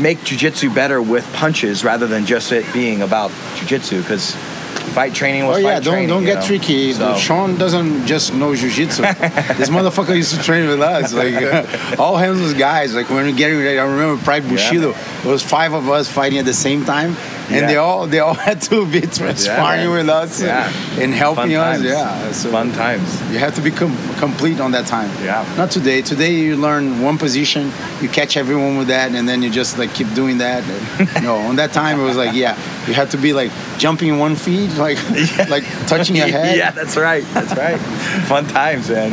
make 0.00 0.18
jujitsu 0.18 0.74
better 0.74 1.00
with 1.00 1.24
punches 1.34 1.84
rather 1.84 2.06
than 2.06 2.26
just 2.26 2.50
it 2.50 2.70
being 2.72 3.02
about 3.02 3.30
jujitsu 3.56 4.02
because 4.02 4.34
fight 4.82 5.14
training 5.14 5.46
was 5.46 5.58
oh, 5.58 5.60
yeah, 5.60 5.80
don't, 5.80 5.92
training, 5.92 6.08
don't 6.08 6.24
get 6.24 6.40
know? 6.40 6.46
tricky. 6.46 6.92
So. 6.92 7.16
Sean 7.16 7.56
doesn't 7.56 8.06
just 8.06 8.34
know 8.34 8.54
jiu-jitsu. 8.54 9.02
this 9.02 9.70
motherfucker 9.70 10.16
used 10.16 10.34
to 10.34 10.42
train 10.42 10.68
with 10.68 10.80
us. 10.80 11.12
Like 11.12 11.34
all 11.98 12.16
hands 12.16 12.40
was 12.40 12.54
guys. 12.54 12.94
Like 12.94 13.08
when 13.10 13.26
we 13.26 13.32
getting 13.32 13.58
ready, 13.58 13.78
I 13.78 13.84
remember 13.84 14.22
Pride 14.22 14.48
Bushido. 14.48 14.90
Yeah, 14.90 15.22
it 15.24 15.28
was 15.28 15.42
five 15.42 15.72
of 15.72 15.88
us 15.88 16.08
fighting 16.08 16.38
at 16.38 16.44
the 16.44 16.54
same 16.54 16.84
time 16.84 17.16
and 17.52 17.68
they 17.68 17.76
all 17.76 18.06
they 18.06 18.18
all 18.18 18.34
had 18.48 18.60
to 18.62 18.86
be 18.86 19.02
sparring 19.06 19.82
yeah, 19.82 19.96
with 19.96 20.08
us 20.08 20.42
yeah. 20.42 20.72
and, 21.00 21.12
helping 21.12 21.50
Fun 21.50 21.54
us. 21.54 21.78
Times. 21.78 21.84
Yeah, 21.84 22.32
so 22.32 22.50
Fun 22.50 22.72
times. 22.72 23.20
You 23.32 23.38
have 23.38 23.54
to 23.54 23.60
be 23.60 23.70
com- 23.70 23.96
complete 24.18 24.60
on 24.60 24.72
that 24.72 24.86
time. 24.86 25.10
Yeah. 25.22 25.44
Not 25.56 25.70
today. 25.70 26.02
Today 26.02 26.34
you 26.34 26.56
learn 26.56 27.02
one 27.02 27.18
position, 27.18 27.72
you 28.00 28.08
catch 28.08 28.36
everyone 28.36 28.78
with 28.78 28.88
that, 28.88 29.14
and 29.14 29.28
then 29.28 29.42
you 29.42 29.50
just 29.50 29.78
like 29.78 29.94
keep 29.94 30.12
doing 30.14 30.38
that. 30.38 30.64
And, 30.64 31.24
no, 31.24 31.36
on 31.36 31.56
that 31.56 31.72
time 31.72 32.00
it 32.00 32.04
was 32.04 32.16
like 32.16 32.34
yeah, 32.34 32.56
you 32.86 32.94
had 32.94 33.10
to 33.10 33.16
be 33.18 33.32
like 33.32 33.50
jumping 33.78 34.18
one 34.18 34.36
feet, 34.36 34.72
like 34.76 34.98
like 35.48 35.64
touching 35.86 36.16
your 36.16 36.28
head. 36.28 36.56
yeah, 36.56 36.70
that's 36.70 36.96
right. 36.96 37.24
That's 37.34 37.56
right. 37.56 37.78
Fun 38.26 38.46
times, 38.46 38.90
man. 38.90 39.12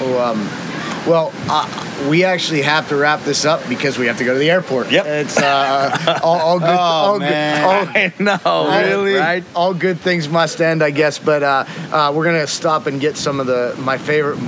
Oh, 0.00 0.18
um, 0.18 0.38
well, 1.08 1.32
uh, 1.48 1.81
we 2.08 2.24
actually 2.24 2.62
have 2.62 2.88
to 2.88 2.96
wrap 2.96 3.22
this 3.22 3.44
up 3.44 3.66
because 3.68 3.98
we 3.98 4.06
have 4.06 4.18
to 4.18 4.24
go 4.24 4.32
to 4.32 4.38
the 4.38 4.50
airport. 4.50 4.90
Yep. 4.90 5.06
It's 5.06 5.38
uh, 5.38 6.20
all, 6.22 6.38
all, 6.38 6.58
good. 6.58 6.68
oh, 6.68 6.78
all 6.78 7.18
man. 7.18 8.12
Good, 8.16 8.28
all, 8.44 8.64
no, 8.70 8.80
really? 8.80 9.14
Right? 9.14 9.44
All 9.54 9.74
good 9.74 10.00
things 10.00 10.28
must 10.28 10.60
end, 10.60 10.82
I 10.82 10.90
guess. 10.90 11.18
But 11.18 11.42
uh, 11.42 11.64
uh, 11.90 12.12
we're 12.14 12.24
gonna 12.24 12.46
stop 12.46 12.86
and 12.86 13.00
get 13.00 13.16
some 13.16 13.40
of 13.40 13.46
the 13.46 13.76
my 13.78 13.98
favorite 13.98 14.38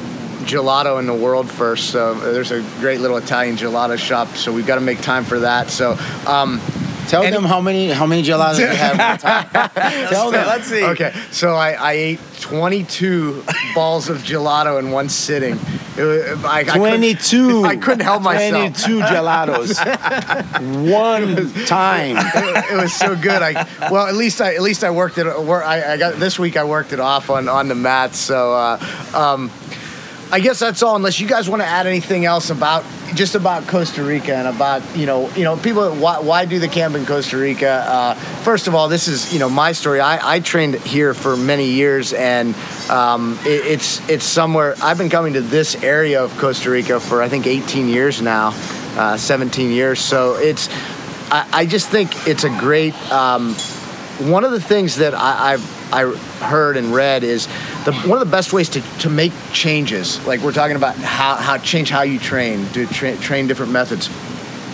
gelato 0.44 0.98
in 0.98 1.06
the 1.06 1.14
world 1.14 1.50
first. 1.50 1.90
So 1.90 2.14
there's 2.14 2.50
a 2.50 2.60
great 2.80 3.00
little 3.00 3.16
Italian 3.16 3.56
gelato 3.56 3.98
shop. 3.98 4.28
So 4.28 4.52
we've 4.52 4.66
got 4.66 4.76
to 4.76 4.80
make 4.80 5.00
time 5.00 5.24
for 5.24 5.40
that. 5.40 5.70
So. 5.70 5.98
Um, 6.26 6.60
Tell 7.08 7.22
Any, 7.22 7.32
them 7.32 7.44
how 7.44 7.60
many 7.60 7.90
how 7.90 8.06
many 8.06 8.22
gelatos 8.22 8.60
you 8.60 8.66
have. 8.66 9.20
Tell 10.08 10.30
them. 10.30 10.46
Let's 10.46 10.66
see. 10.66 10.82
Okay, 10.82 11.12
so 11.30 11.54
I, 11.54 11.72
I 11.72 11.92
ate 11.92 12.20
22 12.40 13.44
balls 13.74 14.08
of 14.08 14.18
gelato 14.22 14.78
in 14.78 14.90
one 14.90 15.10
sitting. 15.10 15.58
Was, 15.96 16.44
I, 16.44 16.64
22. 16.64 17.64
I 17.64 17.76
couldn't 17.76 18.00
help 18.00 18.22
myself. 18.22 18.52
22 18.52 19.00
gelatos. 19.00 19.78
one 20.90 21.66
time. 21.66 22.16
It, 22.18 22.72
it, 22.72 22.82
was 22.82 22.92
so 22.92 23.14
good. 23.16 23.42
I 23.42 23.66
well, 23.90 24.06
at 24.06 24.14
least 24.14 24.40
I 24.40 24.54
at 24.54 24.62
least 24.62 24.84
I 24.84 24.90
worked 24.90 25.18
it. 25.18 25.26
I, 25.26 25.92
I 25.92 25.96
got 25.96 26.16
this 26.16 26.38
week. 26.38 26.56
I 26.56 26.64
worked 26.64 26.92
it 26.92 27.00
off 27.00 27.30
on 27.30 27.48
on 27.48 27.68
the 27.68 27.74
mats. 27.74 28.18
So. 28.18 28.54
Uh, 28.54 29.10
um, 29.14 29.50
I 30.34 30.40
guess 30.40 30.58
that's 30.58 30.82
all. 30.82 30.96
Unless 30.96 31.20
you 31.20 31.28
guys 31.28 31.48
want 31.48 31.62
to 31.62 31.66
add 31.66 31.86
anything 31.86 32.24
else 32.24 32.50
about 32.50 32.84
just 33.14 33.36
about 33.36 33.68
Costa 33.68 34.02
Rica 34.02 34.34
and 34.34 34.48
about 34.48 34.82
you 34.96 35.06
know 35.06 35.30
you 35.36 35.44
know 35.44 35.56
people 35.56 35.94
why, 35.94 36.18
why 36.18 36.44
do 36.44 36.58
the 36.58 36.66
camp 36.66 36.96
in 36.96 37.06
Costa 37.06 37.36
Rica? 37.36 37.68
Uh, 37.68 38.14
first 38.42 38.66
of 38.66 38.74
all, 38.74 38.88
this 38.88 39.06
is 39.06 39.32
you 39.32 39.38
know 39.38 39.48
my 39.48 39.70
story. 39.70 40.00
I, 40.00 40.34
I 40.34 40.40
trained 40.40 40.74
here 40.74 41.14
for 41.14 41.36
many 41.36 41.66
years 41.66 42.12
and 42.12 42.56
um, 42.90 43.38
it, 43.42 43.64
it's 43.64 44.08
it's 44.08 44.24
somewhere 44.24 44.74
I've 44.82 44.98
been 44.98 45.08
coming 45.08 45.34
to 45.34 45.40
this 45.40 45.80
area 45.84 46.24
of 46.24 46.36
Costa 46.38 46.68
Rica 46.68 46.98
for 46.98 47.22
I 47.22 47.28
think 47.28 47.46
18 47.46 47.86
years 47.86 48.20
now, 48.20 48.54
uh, 48.96 49.16
17 49.16 49.70
years. 49.70 50.00
So 50.00 50.34
it's 50.34 50.68
I, 51.30 51.48
I, 51.52 51.66
just 51.66 51.90
think 51.90 52.26
it's 52.26 52.42
a 52.42 52.50
great. 52.50 52.94
Um, 53.12 53.54
one 54.18 54.42
of 54.42 54.50
the 54.50 54.60
things 54.60 54.96
that 54.96 55.14
I, 55.14 55.52
I've 55.52 55.92
I 55.92 56.12
heard 56.44 56.76
and 56.76 56.92
read 56.92 57.22
is 57.22 57.46
the 57.84 57.92
one 57.92 58.20
of 58.20 58.26
the 58.26 58.30
best 58.30 58.52
ways 58.52 58.68
to, 58.70 58.80
to 59.00 59.10
make 59.10 59.32
changes. 59.52 60.24
Like 60.26 60.40
we're 60.40 60.52
talking 60.52 60.76
about 60.76 60.96
how, 60.96 61.36
how 61.36 61.58
change 61.58 61.90
how 61.90 62.02
you 62.02 62.18
train, 62.18 62.66
to 62.68 62.86
tra- 62.86 63.16
train 63.16 63.46
different 63.46 63.72
methods. 63.72 64.08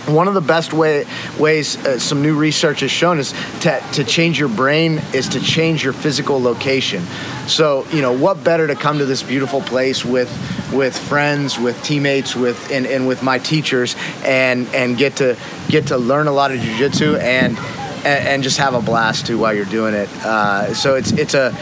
One 0.07 0.27
of 0.27 0.33
the 0.33 0.41
best 0.41 0.73
way, 0.73 1.05
ways 1.37 1.77
uh, 1.85 1.99
some 1.99 2.23
new 2.23 2.35
research 2.35 2.79
has 2.79 2.89
shown 2.89 3.19
is 3.19 3.33
to, 3.61 3.83
to 3.93 4.03
change 4.03 4.39
your 4.39 4.49
brain 4.49 4.99
is 5.13 5.29
to 5.29 5.39
change 5.39 5.83
your 5.83 5.93
physical 5.93 6.41
location. 6.41 7.03
So 7.47 7.85
you 7.91 8.01
know 8.01 8.11
what 8.11 8.43
better 8.43 8.65
to 8.65 8.75
come 8.75 8.97
to 8.97 9.05
this 9.05 9.21
beautiful 9.21 9.61
place 9.61 10.03
with 10.03 10.29
with 10.73 10.97
friends, 10.97 11.59
with 11.59 11.81
teammates, 11.83 12.35
with 12.35 12.71
and, 12.71 12.87
and 12.87 13.07
with 13.07 13.21
my 13.21 13.37
teachers, 13.37 13.95
and 14.23 14.67
and 14.73 14.97
get 14.97 15.17
to 15.17 15.37
get 15.67 15.87
to 15.87 15.97
learn 15.97 16.27
a 16.27 16.31
lot 16.31 16.51
of 16.51 16.59
jujitsu 16.59 17.19
and 17.19 17.57
and, 18.03 18.41
just 18.41 18.57
have 18.57 18.73
a 18.73 18.81
blast 18.81 19.27
too 19.27 19.37
while 19.37 19.53
you're 19.53 19.65
doing 19.65 19.93
it. 19.93 20.09
Uh, 20.25 20.73
so 20.73 20.95
it's 20.95 21.11
it's 21.11 21.35
a 21.35 21.55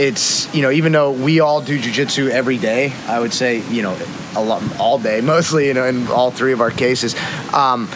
it's 0.00 0.52
you 0.54 0.62
know 0.62 0.70
even 0.70 0.92
though 0.92 1.10
we 1.10 1.40
all 1.40 1.60
do 1.60 1.78
jujitsu 1.78 2.30
every 2.30 2.56
day, 2.56 2.92
I 3.06 3.20
would 3.20 3.34
say 3.34 3.60
you 3.68 3.82
know 3.82 3.96
a 4.34 4.42
lot 4.42 4.62
all 4.80 4.98
day 4.98 5.20
mostly 5.34 5.66
you 5.66 5.74
know 5.74 5.84
in 5.84 6.08
all 6.08 6.30
three 6.30 6.52
of 6.52 6.60
our 6.60 6.70
cases. 6.70 7.14
Um, 7.52 7.88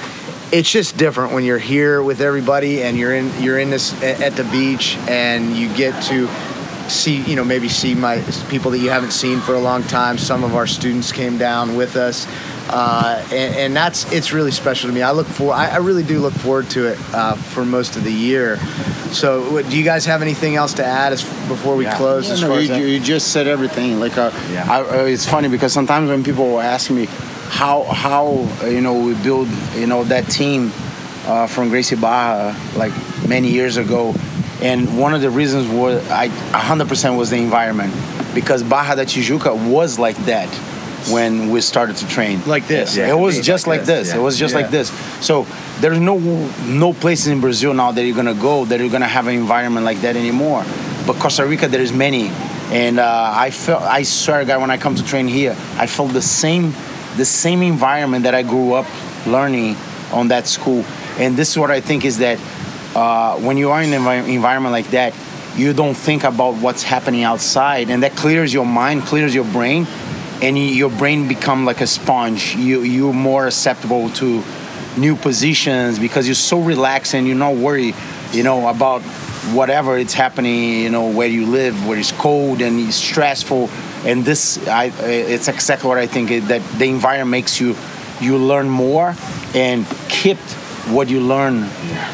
it's 0.52 0.70
just 0.70 0.96
different 0.98 1.32
when 1.32 1.44
you're 1.44 1.58
here 1.58 2.02
with 2.02 2.20
everybody 2.20 2.82
and 2.82 2.98
you're 2.98 3.14
in 3.14 3.32
you're 3.42 3.58
in 3.58 3.70
this 3.70 4.00
at 4.02 4.36
the 4.36 4.44
beach 4.44 4.96
and 5.08 5.56
you 5.56 5.74
get 5.74 6.00
to 6.04 6.28
see 6.90 7.22
you 7.22 7.36
know 7.36 7.44
maybe 7.44 7.68
see 7.68 7.94
my 7.94 8.22
people 8.50 8.70
that 8.72 8.78
you 8.78 8.90
haven't 8.90 9.12
seen 9.12 9.40
for 9.40 9.54
a 9.54 9.60
long 9.60 9.82
time. 9.84 10.18
Some 10.18 10.44
of 10.44 10.54
our 10.54 10.66
students 10.66 11.10
came 11.10 11.38
down 11.38 11.74
with 11.74 11.96
us 11.96 12.26
uh, 12.68 13.22
and, 13.30 13.54
and, 13.56 13.76
that's 13.76 14.10
it's 14.10 14.32
really 14.32 14.50
special 14.50 14.88
to 14.88 14.94
me. 14.94 15.02
I 15.02 15.10
look 15.10 15.26
for 15.26 15.52
I, 15.52 15.68
I 15.68 15.76
really 15.76 16.02
do 16.02 16.18
look 16.20 16.32
forward 16.32 16.70
to 16.70 16.86
it 16.88 16.98
uh, 17.12 17.34
for 17.34 17.64
most 17.64 17.96
of 17.96 18.04
the 18.04 18.12
year. 18.12 18.56
So, 19.12 19.52
what, 19.52 19.68
do 19.68 19.76
you 19.76 19.84
guys 19.84 20.06
have 20.06 20.22
anything 20.22 20.56
else 20.56 20.72
to 20.74 20.84
add 20.84 21.12
as, 21.12 21.22
before 21.46 21.76
we 21.76 21.84
yeah. 21.84 21.96
close? 21.96 22.28
Yeah, 22.28 22.48
no, 22.48 22.58
you, 22.58 22.86
you, 22.86 23.00
just 23.00 23.32
said 23.32 23.46
everything. 23.46 24.00
Like, 24.00 24.16
uh, 24.16 24.30
yeah. 24.50 24.66
I, 24.68 24.80
uh, 24.80 25.04
it's 25.04 25.28
funny 25.28 25.48
because 25.48 25.72
sometimes 25.72 26.08
when 26.08 26.24
people 26.24 26.58
ask 26.58 26.90
me 26.90 27.06
how 27.48 27.84
how 27.84 28.48
you 28.64 28.80
know 28.80 28.98
we 28.98 29.14
build 29.22 29.48
you 29.74 29.86
know 29.86 30.02
that 30.04 30.28
team 30.30 30.72
uh, 31.26 31.46
from 31.46 31.68
Gracie 31.68 31.96
Barra 31.96 32.56
like 32.76 32.92
many 33.28 33.50
years 33.50 33.76
ago, 33.76 34.14
and 34.62 34.98
one 34.98 35.12
of 35.12 35.20
the 35.20 35.30
reasons 35.30 35.68
was 35.68 36.08
I 36.10 36.28
100% 36.28 37.16
was 37.16 37.28
the 37.28 37.36
environment 37.36 37.94
because 38.34 38.62
Barra 38.62 38.96
da 38.96 39.02
Tijuca 39.02 39.70
was 39.70 39.98
like 39.98 40.16
that 40.24 40.48
when 41.10 41.50
we 41.50 41.60
started 41.60 41.96
to 41.96 42.08
train. 42.08 42.44
Like 42.46 42.66
this. 42.66 42.96
Yeah, 42.96 43.10
it 43.10 43.18
was 43.18 43.40
just 43.40 43.66
like, 43.66 43.80
like 43.80 43.86
this. 43.86 44.08
this. 44.08 44.14
Yeah. 44.14 44.20
It 44.20 44.22
was 44.22 44.38
just 44.38 44.54
yeah. 44.54 44.60
like 44.60 44.70
this. 44.70 44.90
So 45.24 45.46
there's 45.80 45.98
no 45.98 46.18
no 46.66 46.92
places 46.92 47.28
in 47.28 47.40
Brazil 47.40 47.74
now 47.74 47.92
that 47.92 48.04
you're 48.04 48.16
gonna 48.16 48.34
go 48.34 48.64
that 48.66 48.80
you're 48.80 48.90
gonna 48.90 49.06
have 49.06 49.26
an 49.26 49.34
environment 49.34 49.84
like 49.84 50.00
that 50.00 50.16
anymore. 50.16 50.64
But 51.06 51.16
Costa 51.16 51.46
Rica, 51.46 51.68
there 51.68 51.82
is 51.82 51.92
many, 51.92 52.28
and 52.72 52.98
uh, 52.98 53.32
I 53.34 53.50
felt 53.50 53.82
I 53.82 54.02
swear, 54.04 54.44
God, 54.44 54.60
when 54.60 54.70
I 54.70 54.78
come 54.78 54.94
to 54.94 55.04
train 55.04 55.28
here, 55.28 55.56
I 55.76 55.86
felt 55.86 56.12
the 56.12 56.22
same 56.22 56.72
the 57.16 57.24
same 57.24 57.62
environment 57.62 58.24
that 58.24 58.34
I 58.34 58.42
grew 58.42 58.74
up 58.74 58.86
learning 59.26 59.76
on 60.12 60.28
that 60.28 60.46
school. 60.46 60.84
And 61.18 61.36
this 61.36 61.50
is 61.50 61.58
what 61.58 61.70
I 61.70 61.80
think 61.80 62.04
is 62.04 62.18
that 62.18 62.38
uh, 62.94 63.38
when 63.38 63.56
you 63.56 63.70
are 63.70 63.82
in 63.82 63.92
an 63.92 64.28
environment 64.28 64.72
like 64.72 64.90
that, 64.90 65.14
you 65.56 65.72
don't 65.72 65.94
think 65.94 66.24
about 66.24 66.54
what's 66.56 66.82
happening 66.82 67.22
outside, 67.22 67.90
and 67.90 68.02
that 68.02 68.16
clears 68.16 68.52
your 68.52 68.66
mind, 68.66 69.02
clears 69.02 69.34
your 69.34 69.44
brain, 69.44 69.86
and 70.44 70.58
your 70.58 70.90
brain 70.90 71.26
become 71.26 71.64
like 71.64 71.80
a 71.80 71.86
sponge. 71.86 72.54
You 72.54 72.82
you're 72.82 73.14
more 73.14 73.46
acceptable 73.46 74.10
to 74.20 74.42
new 74.96 75.16
positions 75.16 75.98
because 75.98 76.26
you're 76.28 76.34
so 76.34 76.60
relaxed 76.60 77.14
and 77.14 77.26
you're 77.26 77.36
not 77.36 77.54
worried, 77.54 77.94
you 78.32 78.42
know, 78.42 78.68
about 78.68 79.02
whatever 79.52 79.96
it's 79.96 80.12
happening, 80.12 80.80
you 80.80 80.90
know, 80.90 81.08
where 81.10 81.28
you 81.28 81.46
live, 81.46 81.86
where 81.86 81.98
it's 81.98 82.12
cold 82.12 82.60
and 82.60 82.78
it's 82.78 82.96
stressful. 82.96 83.70
And 84.04 84.24
this, 84.24 84.68
I, 84.68 84.86
eh, 84.86 85.34
it's 85.34 85.48
exactly 85.48 85.88
what 85.88 85.98
I 85.98 86.06
think 86.06 86.30
eh, 86.30 86.40
that 86.40 86.62
the 86.78 86.86
environment 86.86 87.30
makes 87.30 87.58
you 87.60 87.74
you 88.20 88.36
learn 88.38 88.68
more 88.68 89.16
and 89.54 89.86
keep 90.08 90.38
what 90.96 91.08
you 91.08 91.20
learn 91.20 91.64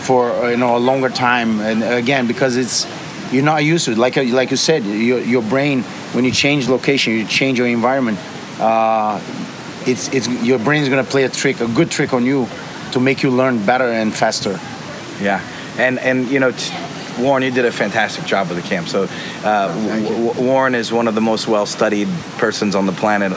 for 0.04 0.50
you 0.50 0.56
know 0.56 0.76
a 0.76 0.82
longer 0.90 1.10
time. 1.10 1.60
And 1.60 1.82
again, 1.82 2.28
because 2.28 2.56
it's 2.56 2.86
you're 3.32 3.44
not 3.44 3.64
used 3.64 3.86
to 3.86 3.92
it. 3.92 3.98
Like 3.98 4.14
like 4.16 4.52
you 4.52 4.56
said, 4.56 4.84
your 4.84 5.18
your 5.18 5.42
brain 5.42 5.84
when 6.12 6.24
you 6.24 6.32
change 6.32 6.68
location, 6.68 7.12
you 7.12 7.26
change 7.26 7.58
your 7.58 7.68
environment. 7.68 8.18
Uh, 8.58 9.20
it's 9.86 10.08
it's 10.12 10.28
your 10.42 10.58
brain's 10.58 10.88
gonna 10.88 11.04
play 11.04 11.24
a 11.24 11.28
trick, 11.28 11.60
a 11.60 11.68
good 11.68 11.90
trick 11.90 12.12
on 12.12 12.24
you, 12.24 12.46
to 12.92 13.00
make 13.00 13.22
you 13.22 13.30
learn 13.30 13.64
better 13.64 13.88
and 13.90 14.14
faster. 14.14 14.58
Yeah, 15.20 15.40
and 15.78 15.98
and 15.98 16.28
you 16.28 16.40
know. 16.40 16.52
T- 16.52 16.74
Warren, 17.18 17.42
you 17.42 17.50
did 17.50 17.66
a 17.66 17.72
fantastic 17.72 18.24
job 18.24 18.48
with 18.48 18.62
the 18.62 18.66
camp. 18.66 18.88
So, 18.88 19.06
uh, 19.44 19.68
w- 20.04 20.32
Warren 20.40 20.74
is 20.74 20.90
one 20.90 21.06
of 21.06 21.14
the 21.14 21.20
most 21.20 21.48
well-studied 21.48 22.08
persons 22.38 22.74
on 22.74 22.86
the 22.86 22.92
planet. 22.92 23.32
Uh, 23.32 23.36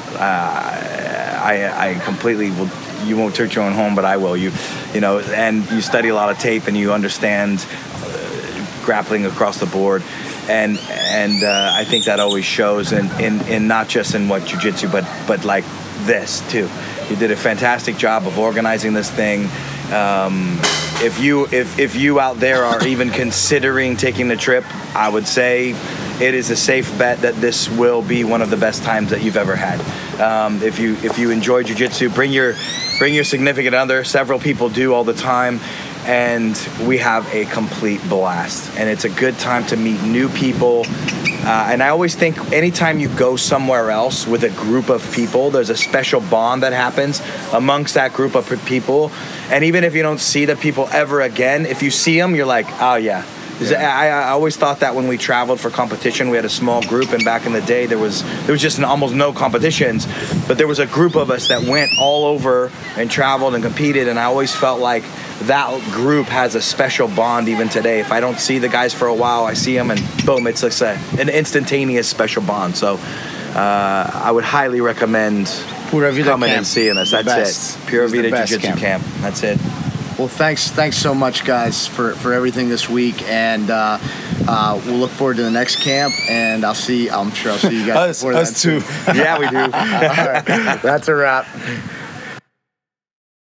I, 1.43 1.89
I 1.89 1.99
completely 2.05 2.51
will. 2.51 2.69
You 3.03 3.17
won't 3.17 3.35
toot 3.35 3.55
your 3.55 3.65
own 3.65 3.73
home, 3.73 3.93
but 3.95 4.05
I 4.05 4.15
will. 4.15 4.37
You, 4.37 4.51
you 4.93 5.01
know, 5.01 5.19
and 5.19 5.69
you 5.71 5.81
study 5.81 6.09
a 6.09 6.15
lot 6.15 6.29
of 6.29 6.37
tape 6.39 6.67
and 6.67 6.77
you 6.77 6.93
understand 6.93 7.65
uh, 8.05 8.85
grappling 8.85 9.25
across 9.25 9.57
the 9.59 9.65
board 9.65 10.01
and 10.49 10.77
and 10.79 11.43
uh, 11.43 11.71
I 11.73 11.85
think 11.85 12.05
that 12.05 12.19
always 12.19 12.45
shows 12.45 12.91
in, 12.91 13.09
in, 13.19 13.41
in 13.47 13.67
not 13.67 13.87
just 13.87 14.15
in 14.15 14.27
what 14.27 14.43
jujitsu, 14.43 14.91
but 14.91 15.05
but 15.27 15.45
like 15.45 15.65
this 16.05 16.41
too. 16.51 16.69
You 17.09 17.15
did 17.15 17.31
a 17.31 17.35
fantastic 17.35 17.97
job 17.97 18.27
of 18.27 18.37
organizing 18.39 18.93
this 18.93 19.09
thing. 19.09 19.49
Um, 19.93 20.59
if 21.01 21.19
you 21.19 21.45
if, 21.47 21.77
if 21.79 21.95
you 21.95 22.19
out 22.19 22.37
there 22.37 22.63
are 22.63 22.85
even 22.87 23.09
considering 23.09 23.97
taking 23.97 24.27
the 24.27 24.37
trip, 24.37 24.63
I 24.95 25.09
would 25.09 25.27
say 25.27 25.75
it 26.21 26.33
is 26.33 26.49
a 26.49 26.55
safe 26.55 26.97
bet 26.97 27.19
that 27.21 27.35
this 27.35 27.69
will 27.69 28.01
be 28.01 28.23
one 28.23 28.41
of 28.41 28.49
the 28.49 28.57
best 28.57 28.83
times 28.83 29.09
that 29.09 29.21
you've 29.21 29.37
ever 29.37 29.55
had. 29.55 29.79
Um, 30.21 30.61
if 30.61 30.79
you 30.79 30.95
if 31.03 31.17
you 31.17 31.31
enjoy 31.31 31.63
jujitsu, 31.63 32.13
bring 32.13 32.31
your 32.31 32.55
bring 32.99 33.13
your 33.13 33.23
significant 33.23 33.75
other. 33.75 34.03
Several 34.03 34.39
people 34.39 34.69
do 34.69 34.93
all 34.93 35.03
the 35.03 35.13
time 35.13 35.59
and 36.05 36.55
we 36.85 36.97
have 36.97 37.27
a 37.33 37.45
complete 37.45 38.01
blast. 38.09 38.77
And 38.77 38.89
it's 38.89 39.05
a 39.05 39.09
good 39.09 39.37
time 39.39 39.65
to 39.67 39.77
meet 39.77 40.01
new 40.03 40.29
people. 40.29 40.85
Uh, 40.85 41.69
and 41.71 41.83
I 41.83 41.89
always 41.89 42.15
think 42.15 42.37
anytime 42.51 42.99
you 42.99 43.09
go 43.09 43.35
somewhere 43.35 43.91
else 43.91 44.25
with 44.25 44.43
a 44.43 44.49
group 44.49 44.89
of 44.89 45.09
people, 45.13 45.51
there's 45.51 45.69
a 45.69 45.77
special 45.77 46.21
bond 46.21 46.63
that 46.63 46.73
happens 46.73 47.21
amongst 47.51 47.95
that 47.95 48.13
group 48.13 48.35
of 48.35 48.47
people. 48.65 49.11
And 49.49 49.63
even 49.63 49.83
if 49.83 49.95
you 49.95 50.03
don't 50.03 50.19
see 50.19 50.45
the 50.45 50.55
people 50.55 50.87
ever 50.91 51.21
again, 51.21 51.65
if 51.65 51.83
you 51.83 51.91
see 51.91 52.17
them, 52.17 52.35
you're 52.35 52.45
like, 52.45 52.67
oh 52.81 52.95
yeah. 52.95 53.25
Yeah. 53.61 53.95
I, 53.95 54.07
I, 54.07 54.29
always 54.29 54.57
thought 54.57 54.79
that 54.79 54.95
when 54.95 55.07
we 55.07 55.17
traveled 55.17 55.59
for 55.59 55.69
competition, 55.69 56.29
we 56.29 56.35
had 56.35 56.45
a 56.45 56.49
small 56.49 56.81
group, 56.83 57.11
and 57.11 57.23
back 57.23 57.45
in 57.45 57.53
the 57.53 57.61
day, 57.61 57.85
there 57.85 57.97
was 57.97 58.23
there 58.43 58.51
was 58.51 58.61
just 58.61 58.79
almost 58.81 59.13
no 59.13 59.33
competitions, 59.33 60.07
but 60.47 60.57
there 60.57 60.67
was 60.67 60.79
a 60.79 60.85
group 60.85 61.15
of 61.15 61.29
us 61.31 61.47
that 61.49 61.63
went 61.63 61.91
all 61.99 62.25
over 62.25 62.71
and 62.97 63.09
traveled 63.09 63.55
and 63.55 63.63
competed, 63.63 64.07
and 64.07 64.19
I 64.19 64.23
always 64.23 64.53
felt 64.53 64.79
like 64.79 65.03
that 65.43 65.79
group 65.91 66.27
has 66.27 66.55
a 66.55 66.61
special 66.61 67.07
bond 67.07 67.49
even 67.49 67.69
today. 67.69 67.99
If 67.99 68.11
I 68.11 68.19
don't 68.19 68.39
see 68.39 68.59
the 68.59 68.69
guys 68.69 68.93
for 68.93 69.07
a 69.07 69.13
while, 69.13 69.45
I 69.45 69.53
see 69.53 69.75
them 69.75 69.91
and 69.91 70.01
boom, 70.25 70.47
it's 70.47 70.63
like 70.63 70.79
a, 70.81 70.99
an 71.19 71.29
instantaneous 71.29 72.07
special 72.07 72.43
bond. 72.43 72.75
So 72.77 72.95
uh, 73.55 74.11
I 74.13 74.31
would 74.31 74.43
highly 74.43 74.81
recommend 74.81 75.47
Pura 75.89 76.11
Vida 76.11 76.29
coming 76.29 76.47
camp. 76.47 76.57
and 76.57 76.67
seeing 76.67 76.97
us. 76.97 77.11
That's 77.11 77.75
it. 77.75 77.87
Pura 77.87 78.07
Vida 78.07 78.29
Jiu 78.29 78.57
Jitsu 78.57 78.67
camp. 78.67 78.79
camp. 78.79 79.03
That's 79.21 79.43
it. 79.43 79.59
Well, 80.17 80.27
thanks, 80.27 80.69
thanks 80.69 80.97
so 80.97 81.15
much, 81.15 81.43
guys, 81.43 81.87
for, 81.87 82.13
for 82.13 82.33
everything 82.33 82.69
this 82.69 82.87
week, 82.87 83.23
and 83.23 83.69
uh, 83.71 83.97
uh, 84.47 84.79
we'll 84.85 84.97
look 84.97 85.09
forward 85.09 85.37
to 85.37 85.43
the 85.43 85.49
next 85.49 85.77
camp. 85.77 86.13
And 86.29 86.63
I'll 86.63 86.75
see. 86.75 87.09
I'm 87.09 87.31
sure 87.31 87.51
I'll 87.51 87.57
see 87.57 87.79
you 87.79 87.87
guys. 87.87 88.23
us, 88.23 88.35
us 88.35 88.61
too. 88.61 88.81
yeah, 89.07 89.39
we 89.39 89.49
do. 89.49 89.57
All 89.57 89.69
right, 89.69 90.81
that's 90.83 91.07
a 91.07 91.15
wrap. 91.15 91.47